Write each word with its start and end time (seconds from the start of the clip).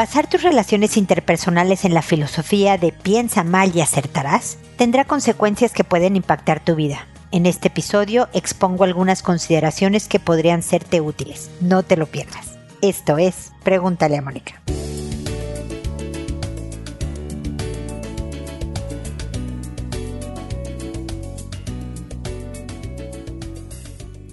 Basar 0.00 0.26
tus 0.26 0.42
relaciones 0.42 0.96
interpersonales 0.96 1.84
en 1.84 1.92
la 1.92 2.00
filosofía 2.00 2.78
de 2.78 2.90
piensa 2.90 3.44
mal 3.44 3.76
y 3.76 3.82
acertarás 3.82 4.56
tendrá 4.78 5.04
consecuencias 5.04 5.72
que 5.72 5.84
pueden 5.84 6.16
impactar 6.16 6.64
tu 6.64 6.74
vida. 6.74 7.06
En 7.32 7.44
este 7.44 7.68
episodio 7.68 8.30
expongo 8.32 8.84
algunas 8.84 9.22
consideraciones 9.22 10.08
que 10.08 10.18
podrían 10.18 10.62
serte 10.62 11.02
útiles. 11.02 11.50
No 11.60 11.82
te 11.82 11.98
lo 11.98 12.06
pierdas. 12.06 12.56
Esto 12.80 13.18
es 13.18 13.52
Pregúntale 13.62 14.16
a 14.16 14.22
Mónica. 14.22 14.62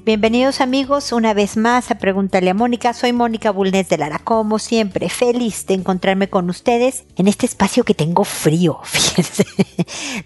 Bienvenidos 0.07 0.61
amigos 0.61 1.11
una 1.11 1.33
vez 1.33 1.57
más 1.57 1.91
a 1.91 1.95
Pregúntale 1.95 2.49
a 2.49 2.53
Mónica. 2.53 2.93
Soy 2.93 3.11
Mónica 3.11 3.51
Bulnes 3.51 3.89
de 3.89 3.97
Lara, 3.97 4.19
como 4.19 4.57
siempre, 4.57 5.09
feliz 5.09 5.65
de 5.65 5.73
encontrarme 5.73 6.29
con 6.29 6.49
ustedes 6.49 7.03
en 7.17 7.27
este 7.27 7.45
espacio 7.45 7.83
que 7.83 7.93
tengo 7.93 8.23
frío. 8.23 8.79
Fíjense, 8.83 9.45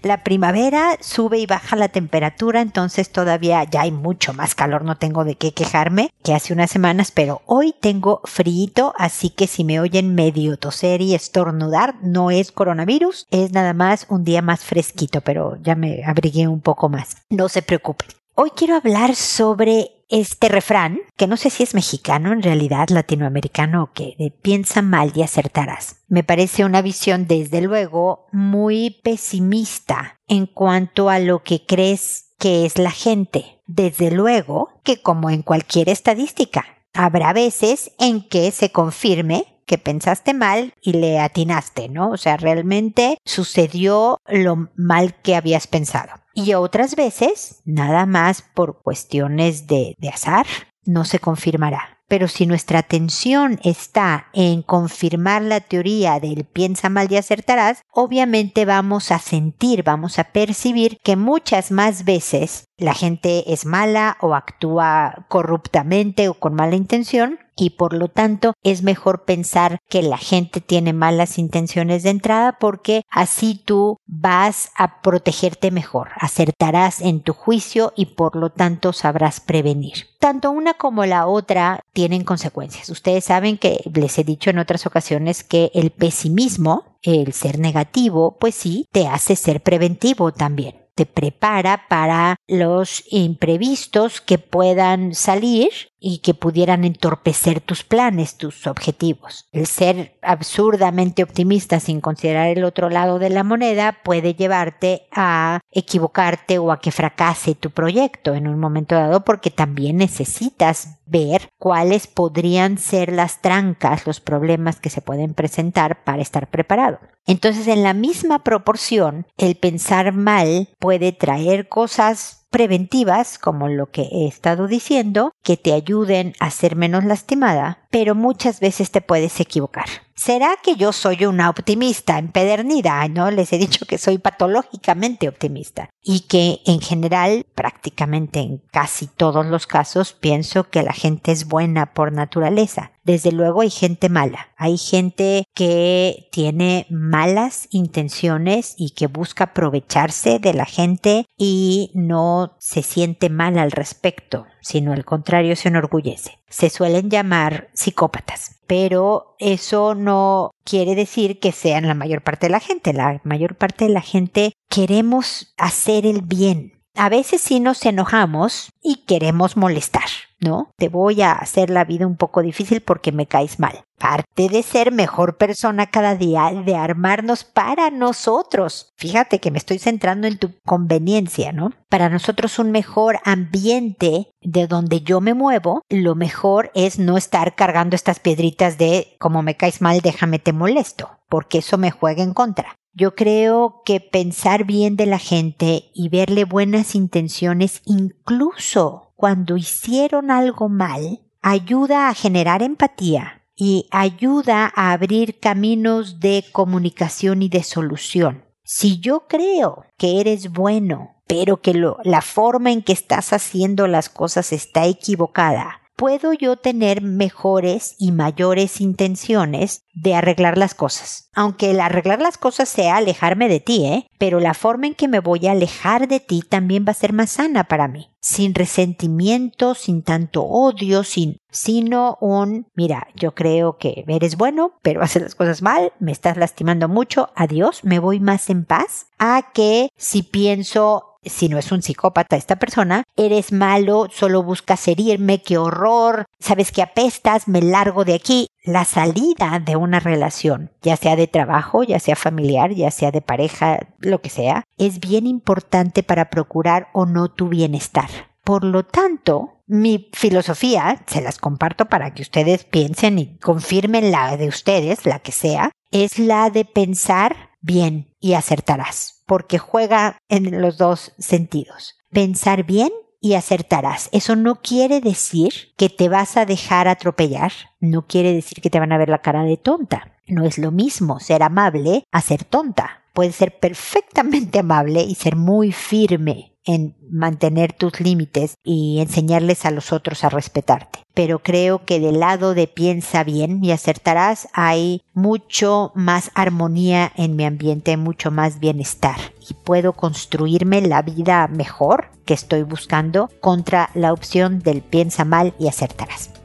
la 0.04 0.22
primavera 0.22 0.98
sube 1.00 1.40
y 1.40 1.46
baja 1.46 1.74
la 1.74 1.88
temperatura, 1.88 2.60
entonces 2.60 3.10
todavía 3.10 3.64
ya 3.64 3.80
hay 3.80 3.90
mucho 3.90 4.32
más 4.32 4.54
calor, 4.54 4.84
no 4.84 4.98
tengo 4.98 5.24
de 5.24 5.34
qué 5.34 5.52
quejarme 5.52 6.12
que 6.22 6.32
hace 6.32 6.52
unas 6.52 6.70
semanas, 6.70 7.10
pero 7.10 7.42
hoy 7.46 7.74
tengo 7.80 8.20
frío, 8.22 8.94
así 8.96 9.30
que 9.30 9.48
si 9.48 9.64
me 9.64 9.80
oyen 9.80 10.14
medio 10.14 10.58
toser 10.58 11.00
y 11.00 11.16
estornudar, 11.16 11.96
no 12.02 12.30
es 12.30 12.52
coronavirus, 12.52 13.26
es 13.32 13.50
nada 13.50 13.72
más 13.74 14.06
un 14.08 14.22
día 14.22 14.42
más 14.42 14.64
fresquito, 14.64 15.22
pero 15.22 15.58
ya 15.60 15.74
me 15.74 16.04
abrigué 16.04 16.46
un 16.46 16.60
poco 16.60 16.88
más. 16.88 17.16
No 17.30 17.48
se 17.48 17.62
preocupen. 17.62 18.21
Hoy 18.34 18.50
quiero 18.56 18.76
hablar 18.76 19.14
sobre 19.14 19.90
este 20.08 20.48
refrán, 20.48 21.00
que 21.18 21.26
no 21.26 21.36
sé 21.36 21.50
si 21.50 21.64
es 21.64 21.74
mexicano, 21.74 22.32
en 22.32 22.42
realidad 22.42 22.88
latinoamericano 22.88 23.82
o 23.82 23.92
qué, 23.92 24.16
de 24.18 24.30
piensa 24.30 24.80
mal 24.80 25.12
y 25.14 25.22
acertarás. 25.22 25.96
Me 26.08 26.24
parece 26.24 26.64
una 26.64 26.80
visión, 26.80 27.26
desde 27.26 27.60
luego, 27.60 28.28
muy 28.32 29.00
pesimista 29.04 30.18
en 30.28 30.46
cuanto 30.46 31.10
a 31.10 31.18
lo 31.18 31.42
que 31.42 31.66
crees 31.66 32.30
que 32.38 32.64
es 32.64 32.78
la 32.78 32.90
gente. 32.90 33.60
Desde 33.66 34.10
luego 34.10 34.70
que 34.82 35.02
como 35.02 35.28
en 35.28 35.42
cualquier 35.42 35.90
estadística, 35.90 36.64
habrá 36.94 37.34
veces 37.34 37.92
en 37.98 38.26
que 38.26 38.50
se 38.50 38.72
confirme 38.72 39.60
que 39.66 39.76
pensaste 39.76 40.32
mal 40.32 40.72
y 40.80 40.94
le 40.94 41.20
atinaste, 41.20 41.90
¿no? 41.90 42.10
O 42.10 42.16
sea, 42.16 42.38
realmente 42.38 43.18
sucedió 43.26 44.20
lo 44.26 44.70
mal 44.74 45.14
que 45.20 45.36
habías 45.36 45.66
pensado. 45.66 46.21
Y 46.34 46.54
otras 46.54 46.96
veces, 46.96 47.62
nada 47.64 48.06
más 48.06 48.42
por 48.42 48.82
cuestiones 48.82 49.66
de, 49.66 49.94
de 49.98 50.08
azar, 50.08 50.46
no 50.84 51.04
se 51.04 51.18
confirmará. 51.18 51.98
Pero 52.08 52.28
si 52.28 52.46
nuestra 52.46 52.80
atención 52.80 53.58
está 53.64 54.26
en 54.34 54.60
confirmar 54.60 55.40
la 55.40 55.60
teoría 55.60 56.20
del 56.20 56.44
piensa 56.44 56.90
mal 56.90 57.10
y 57.10 57.16
acertarás, 57.16 57.80
obviamente 57.90 58.66
vamos 58.66 59.10
a 59.10 59.18
sentir, 59.18 59.82
vamos 59.82 60.18
a 60.18 60.24
percibir 60.24 60.98
que 61.02 61.16
muchas 61.16 61.70
más 61.70 62.04
veces 62.04 62.66
la 62.82 62.94
gente 62.94 63.52
es 63.52 63.64
mala 63.64 64.16
o 64.20 64.34
actúa 64.34 65.26
corruptamente 65.28 66.28
o 66.28 66.34
con 66.34 66.54
mala 66.54 66.76
intención 66.76 67.38
y 67.56 67.70
por 67.70 67.92
lo 67.92 68.08
tanto 68.08 68.54
es 68.62 68.82
mejor 68.82 69.24
pensar 69.24 69.78
que 69.88 70.02
la 70.02 70.18
gente 70.18 70.60
tiene 70.60 70.92
malas 70.92 71.38
intenciones 71.38 72.02
de 72.02 72.10
entrada 72.10 72.56
porque 72.58 73.02
así 73.10 73.60
tú 73.64 73.98
vas 74.06 74.70
a 74.74 75.00
protegerte 75.02 75.70
mejor, 75.70 76.10
acertarás 76.16 77.00
en 77.00 77.20
tu 77.20 77.34
juicio 77.34 77.92
y 77.96 78.06
por 78.06 78.36
lo 78.36 78.50
tanto 78.50 78.92
sabrás 78.92 79.40
prevenir. 79.40 80.06
Tanto 80.18 80.50
una 80.50 80.74
como 80.74 81.04
la 81.04 81.26
otra 81.26 81.80
tienen 81.92 82.24
consecuencias. 82.24 82.88
Ustedes 82.90 83.24
saben 83.24 83.58
que 83.58 83.82
les 83.92 84.18
he 84.18 84.24
dicho 84.24 84.50
en 84.50 84.58
otras 84.58 84.86
ocasiones 84.86 85.44
que 85.44 85.70
el 85.74 85.90
pesimismo, 85.90 86.98
el 87.02 87.32
ser 87.32 87.58
negativo, 87.58 88.38
pues 88.38 88.54
sí, 88.54 88.86
te 88.92 89.08
hace 89.08 89.36
ser 89.36 89.62
preventivo 89.62 90.32
también 90.32 90.81
te 90.94 91.06
prepara 91.06 91.86
para 91.88 92.36
los 92.46 93.04
imprevistos 93.10 94.20
que 94.20 94.38
puedan 94.38 95.14
salir 95.14 95.70
y 95.98 96.18
que 96.18 96.34
pudieran 96.34 96.84
entorpecer 96.84 97.60
tus 97.60 97.84
planes, 97.84 98.36
tus 98.36 98.66
objetivos. 98.66 99.48
El 99.52 99.66
ser 99.66 100.18
absurdamente 100.20 101.22
optimista 101.22 101.78
sin 101.78 102.00
considerar 102.00 102.48
el 102.48 102.64
otro 102.64 102.90
lado 102.90 103.18
de 103.20 103.30
la 103.30 103.44
moneda 103.44 103.98
puede 104.02 104.34
llevarte 104.34 105.06
a 105.12 105.60
equivocarte 105.70 106.58
o 106.58 106.72
a 106.72 106.80
que 106.80 106.90
fracase 106.90 107.54
tu 107.54 107.70
proyecto 107.70 108.34
en 108.34 108.48
un 108.48 108.58
momento 108.58 108.96
dado 108.96 109.24
porque 109.24 109.50
también 109.50 109.98
necesitas 109.98 110.98
ver 111.06 111.48
cuáles 111.58 112.08
podrían 112.08 112.78
ser 112.78 113.12
las 113.12 113.40
trancas, 113.40 114.06
los 114.06 114.20
problemas 114.20 114.80
que 114.80 114.90
se 114.90 115.02
pueden 115.02 115.34
presentar 115.34 116.02
para 116.04 116.22
estar 116.22 116.48
preparado. 116.48 116.98
Entonces, 117.26 117.68
en 117.68 117.82
la 117.82 117.94
misma 117.94 118.42
proporción, 118.42 119.26
el 119.38 119.56
pensar 119.56 120.12
mal 120.12 120.68
puede 120.78 121.12
traer 121.12 121.68
cosas 121.68 122.46
preventivas, 122.50 123.38
como 123.38 123.68
lo 123.68 123.90
que 123.90 124.02
he 124.02 124.28
estado 124.28 124.68
diciendo, 124.68 125.32
que 125.42 125.56
te 125.56 125.72
ayuden 125.72 126.34
a 126.38 126.50
ser 126.50 126.76
menos 126.76 127.04
lastimada, 127.04 127.86
pero 127.90 128.14
muchas 128.14 128.60
veces 128.60 128.90
te 128.90 129.00
puedes 129.00 129.40
equivocar. 129.40 129.86
¿Será 130.24 130.54
que 130.62 130.76
yo 130.76 130.92
soy 130.92 131.24
una 131.24 131.50
optimista 131.50 132.16
empedernida? 132.16 133.08
No, 133.08 133.32
les 133.32 133.52
he 133.52 133.58
dicho 133.58 133.86
que 133.86 133.98
soy 133.98 134.18
patológicamente 134.18 135.28
optimista 135.28 135.90
y 136.00 136.20
que 136.20 136.60
en 136.64 136.80
general, 136.80 137.44
prácticamente 137.56 138.38
en 138.38 138.62
casi 138.70 139.08
todos 139.08 139.44
los 139.46 139.66
casos, 139.66 140.12
pienso 140.12 140.70
que 140.70 140.84
la 140.84 140.92
gente 140.92 141.32
es 141.32 141.48
buena 141.48 141.92
por 141.92 142.12
naturaleza. 142.12 142.92
Desde 143.02 143.32
luego 143.32 143.62
hay 143.62 143.70
gente 143.70 144.08
mala, 144.10 144.50
hay 144.56 144.78
gente 144.78 145.42
que 145.56 146.28
tiene 146.30 146.86
malas 146.88 147.66
intenciones 147.70 148.76
y 148.78 148.90
que 148.90 149.08
busca 149.08 149.44
aprovecharse 149.44 150.38
de 150.38 150.54
la 150.54 150.66
gente 150.66 151.26
y 151.36 151.90
no 151.94 152.54
se 152.60 152.84
siente 152.84 153.28
mal 153.28 153.58
al 153.58 153.72
respecto 153.72 154.46
sino 154.62 154.92
al 154.92 155.04
contrario 155.04 155.56
se 155.56 155.68
enorgullece. 155.68 156.38
Se 156.48 156.70
suelen 156.70 157.10
llamar 157.10 157.68
psicópatas, 157.74 158.56
pero 158.66 159.36
eso 159.38 159.94
no 159.94 160.50
quiere 160.64 160.94
decir 160.94 161.38
que 161.40 161.52
sean 161.52 161.86
la 161.86 161.94
mayor 161.94 162.22
parte 162.22 162.46
de 162.46 162.52
la 162.52 162.60
gente. 162.60 162.92
La 162.94 163.20
mayor 163.24 163.56
parte 163.56 163.86
de 163.86 163.92
la 163.92 164.00
gente 164.00 164.52
queremos 164.70 165.52
hacer 165.58 166.06
el 166.06 166.22
bien. 166.22 166.80
A 166.94 167.08
veces 167.08 167.40
sí 167.40 167.60
nos 167.60 167.84
enojamos 167.84 168.70
y 168.82 169.04
queremos 169.06 169.56
molestar. 169.56 170.08
¿No? 170.42 170.70
Te 170.76 170.88
voy 170.88 171.22
a 171.22 171.32
hacer 171.32 171.70
la 171.70 171.84
vida 171.84 172.06
un 172.06 172.16
poco 172.16 172.42
difícil 172.42 172.80
porque 172.80 173.12
me 173.12 173.26
caes 173.26 173.58
mal. 173.58 173.84
Parte 173.98 174.48
de 174.48 174.62
ser 174.62 174.90
mejor 174.90 175.36
persona 175.36 175.86
cada 175.86 176.16
día, 176.16 176.50
de 176.64 176.74
armarnos 176.74 177.44
para 177.44 177.90
nosotros. 177.90 178.92
Fíjate 178.96 179.38
que 179.38 179.52
me 179.52 179.58
estoy 179.58 179.78
centrando 179.78 180.26
en 180.26 180.38
tu 180.38 180.52
conveniencia, 180.66 181.52
¿no? 181.52 181.70
Para 181.88 182.08
nosotros 182.08 182.58
un 182.58 182.72
mejor 182.72 183.20
ambiente 183.24 184.32
de 184.40 184.66
donde 184.66 185.02
yo 185.02 185.20
me 185.20 185.34
muevo, 185.34 185.82
lo 185.88 186.16
mejor 186.16 186.72
es 186.74 186.98
no 186.98 187.16
estar 187.16 187.54
cargando 187.54 187.94
estas 187.94 188.18
piedritas 188.18 188.76
de 188.76 189.16
como 189.20 189.42
me 189.42 189.56
caes 189.56 189.80
mal, 189.80 190.00
déjame 190.00 190.40
te 190.40 190.52
molesto, 190.52 191.10
porque 191.28 191.58
eso 191.58 191.78
me 191.78 191.92
juega 191.92 192.24
en 192.24 192.34
contra. 192.34 192.76
Yo 192.94 193.14
creo 193.14 193.80
que 193.86 194.00
pensar 194.00 194.64
bien 194.64 194.96
de 194.96 195.06
la 195.06 195.18
gente 195.18 195.90
y 195.94 196.10
verle 196.10 196.44
buenas 196.44 196.94
intenciones 196.94 197.80
incluso 197.86 199.11
cuando 199.22 199.56
hicieron 199.56 200.32
algo 200.32 200.68
mal, 200.68 201.20
ayuda 201.42 202.08
a 202.08 202.14
generar 202.14 202.60
empatía 202.60 203.44
y 203.54 203.86
ayuda 203.92 204.72
a 204.74 204.90
abrir 204.90 205.38
caminos 205.38 206.18
de 206.18 206.44
comunicación 206.50 207.40
y 207.42 207.48
de 207.48 207.62
solución. 207.62 208.44
Si 208.64 208.98
yo 208.98 209.28
creo 209.28 209.84
que 209.96 210.20
eres 210.20 210.50
bueno, 210.50 211.22
pero 211.28 211.62
que 211.62 211.72
la 212.02 212.20
forma 212.20 212.72
en 212.72 212.82
que 212.82 212.92
estás 212.92 213.32
haciendo 213.32 213.86
las 213.86 214.08
cosas 214.08 214.52
está 214.52 214.86
equivocada, 214.86 215.81
puedo 216.02 216.32
yo 216.32 216.56
tener 216.56 217.00
mejores 217.00 217.94
y 217.96 218.10
mayores 218.10 218.80
intenciones 218.80 219.84
de 219.94 220.16
arreglar 220.16 220.58
las 220.58 220.74
cosas. 220.74 221.30
Aunque 221.32 221.70
el 221.70 221.80
arreglar 221.80 222.20
las 222.20 222.38
cosas 222.38 222.68
sea 222.68 222.96
alejarme 222.96 223.48
de 223.48 223.60
ti, 223.60 223.86
¿eh? 223.86 224.08
Pero 224.18 224.40
la 224.40 224.52
forma 224.52 224.88
en 224.88 224.96
que 224.96 225.06
me 225.06 225.20
voy 225.20 225.46
a 225.46 225.52
alejar 225.52 226.08
de 226.08 226.18
ti 226.18 226.42
también 226.42 226.84
va 226.84 226.90
a 226.90 226.94
ser 226.94 227.12
más 227.12 227.30
sana 227.30 227.62
para 227.68 227.86
mí. 227.86 228.08
Sin 228.20 228.52
resentimiento, 228.52 229.76
sin 229.76 230.02
tanto 230.02 230.42
odio, 230.42 231.04
sin, 231.04 231.36
sino 231.52 232.18
un, 232.20 232.66
mira, 232.74 233.06
yo 233.14 233.36
creo 233.36 233.78
que 233.78 234.04
eres 234.08 234.36
bueno, 234.36 234.72
pero 234.82 235.02
haces 235.04 235.22
las 235.22 235.36
cosas 235.36 235.62
mal, 235.62 235.92
me 236.00 236.10
estás 236.10 236.36
lastimando 236.36 236.88
mucho, 236.88 237.30
adiós, 237.36 237.84
me 237.84 238.00
voy 238.00 238.18
más 238.18 238.50
en 238.50 238.64
paz, 238.64 239.06
a 239.20 239.52
que 239.54 239.88
si 239.96 240.24
pienso 240.24 241.11
si 241.24 241.48
no 241.48 241.58
es 241.58 241.72
un 241.72 241.82
psicópata 241.82 242.36
esta 242.36 242.56
persona, 242.56 243.04
eres 243.16 243.52
malo, 243.52 244.08
solo 244.12 244.42
buscas 244.42 244.86
herirme, 244.88 245.42
qué 245.42 245.58
horror, 245.58 246.26
sabes 246.38 246.72
que 246.72 246.82
apestas, 246.82 247.48
me 247.48 247.62
largo 247.62 248.04
de 248.04 248.14
aquí. 248.14 248.46
La 248.64 248.84
salida 248.84 249.60
de 249.64 249.74
una 249.74 249.98
relación, 249.98 250.70
ya 250.82 250.96
sea 250.96 251.16
de 251.16 251.26
trabajo, 251.26 251.82
ya 251.82 251.98
sea 251.98 252.14
familiar, 252.14 252.72
ya 252.72 252.90
sea 252.92 253.10
de 253.10 253.20
pareja, 253.20 253.80
lo 253.98 254.20
que 254.20 254.30
sea, 254.30 254.64
es 254.78 255.00
bien 255.00 255.26
importante 255.26 256.02
para 256.04 256.30
procurar 256.30 256.88
o 256.92 257.06
no 257.06 257.28
tu 257.28 257.48
bienestar. 257.48 258.08
Por 258.44 258.64
lo 258.64 258.84
tanto, 258.84 259.62
Mi 259.66 260.10
filosofía, 260.12 261.02
se 261.06 261.22
las 261.22 261.38
comparto 261.38 261.86
para 261.86 262.12
que 262.12 262.20
ustedes 262.20 262.64
piensen 262.64 263.18
y 263.18 263.38
confirmen 263.38 264.10
la 264.10 264.36
de 264.36 264.48
ustedes, 264.48 265.06
la 265.06 265.20
que 265.20 265.32
sea, 265.32 265.70
es 265.90 266.18
la 266.18 266.50
de 266.50 266.66
pensar 266.66 267.52
bien 267.62 268.14
y 268.20 268.34
acertarás, 268.34 269.21
porque 269.32 269.56
juega 269.56 270.18
en 270.28 270.60
los 270.60 270.76
dos 270.76 271.12
sentidos. 271.16 271.96
Pensar 272.10 272.64
bien 272.64 272.90
y 273.18 273.32
acertarás. 273.32 274.10
Eso 274.12 274.36
no 274.36 274.56
quiere 274.56 275.00
decir 275.00 275.72
que 275.78 275.88
te 275.88 276.10
vas 276.10 276.36
a 276.36 276.44
dejar 276.44 276.86
atropellar, 276.86 277.50
no 277.80 278.06
quiere 278.06 278.34
decir 278.34 278.60
que 278.60 278.68
te 278.68 278.78
van 278.78 278.92
a 278.92 278.98
ver 278.98 279.08
la 279.08 279.22
cara 279.22 279.42
de 279.44 279.56
tonta. 279.56 280.12
No 280.26 280.44
es 280.44 280.58
lo 280.58 280.70
mismo 280.70 281.18
ser 281.18 281.42
amable 281.42 282.04
a 282.12 282.20
ser 282.20 282.44
tonta. 282.44 283.04
Puedes 283.14 283.34
ser 283.34 283.58
perfectamente 283.58 284.58
amable 284.58 285.00
y 285.00 285.14
ser 285.14 285.36
muy 285.36 285.72
firme 285.72 286.58
en 286.66 286.94
mantener 287.10 287.72
tus 287.72 288.00
límites 288.00 288.56
y 288.62 289.00
enseñarles 289.00 289.64
a 289.64 289.70
los 289.70 289.94
otros 289.94 290.24
a 290.24 290.28
respetarte. 290.28 291.01
Pero 291.14 291.40
creo 291.40 291.84
que 291.84 292.00
del 292.00 292.20
lado 292.20 292.54
de 292.54 292.66
piensa 292.66 293.24
bien 293.24 293.62
y 293.64 293.72
acertarás 293.72 294.48
hay 294.52 295.02
mucho 295.14 295.92
más 295.94 296.30
armonía 296.34 297.12
en 297.16 297.36
mi 297.36 297.44
ambiente, 297.44 297.96
mucho 297.96 298.30
más 298.30 298.60
bienestar 298.60 299.16
y 299.48 299.54
puedo 299.54 299.92
construirme 299.92 300.80
la 300.80 301.02
vida 301.02 301.48
mejor 301.48 302.06
que 302.24 302.34
estoy 302.34 302.62
buscando 302.62 303.28
contra 303.40 303.90
la 303.94 304.12
opción 304.12 304.60
del 304.60 304.82
piensa 304.82 305.24
mal 305.24 305.54
y 305.58 305.68
acertarás. 305.68 306.41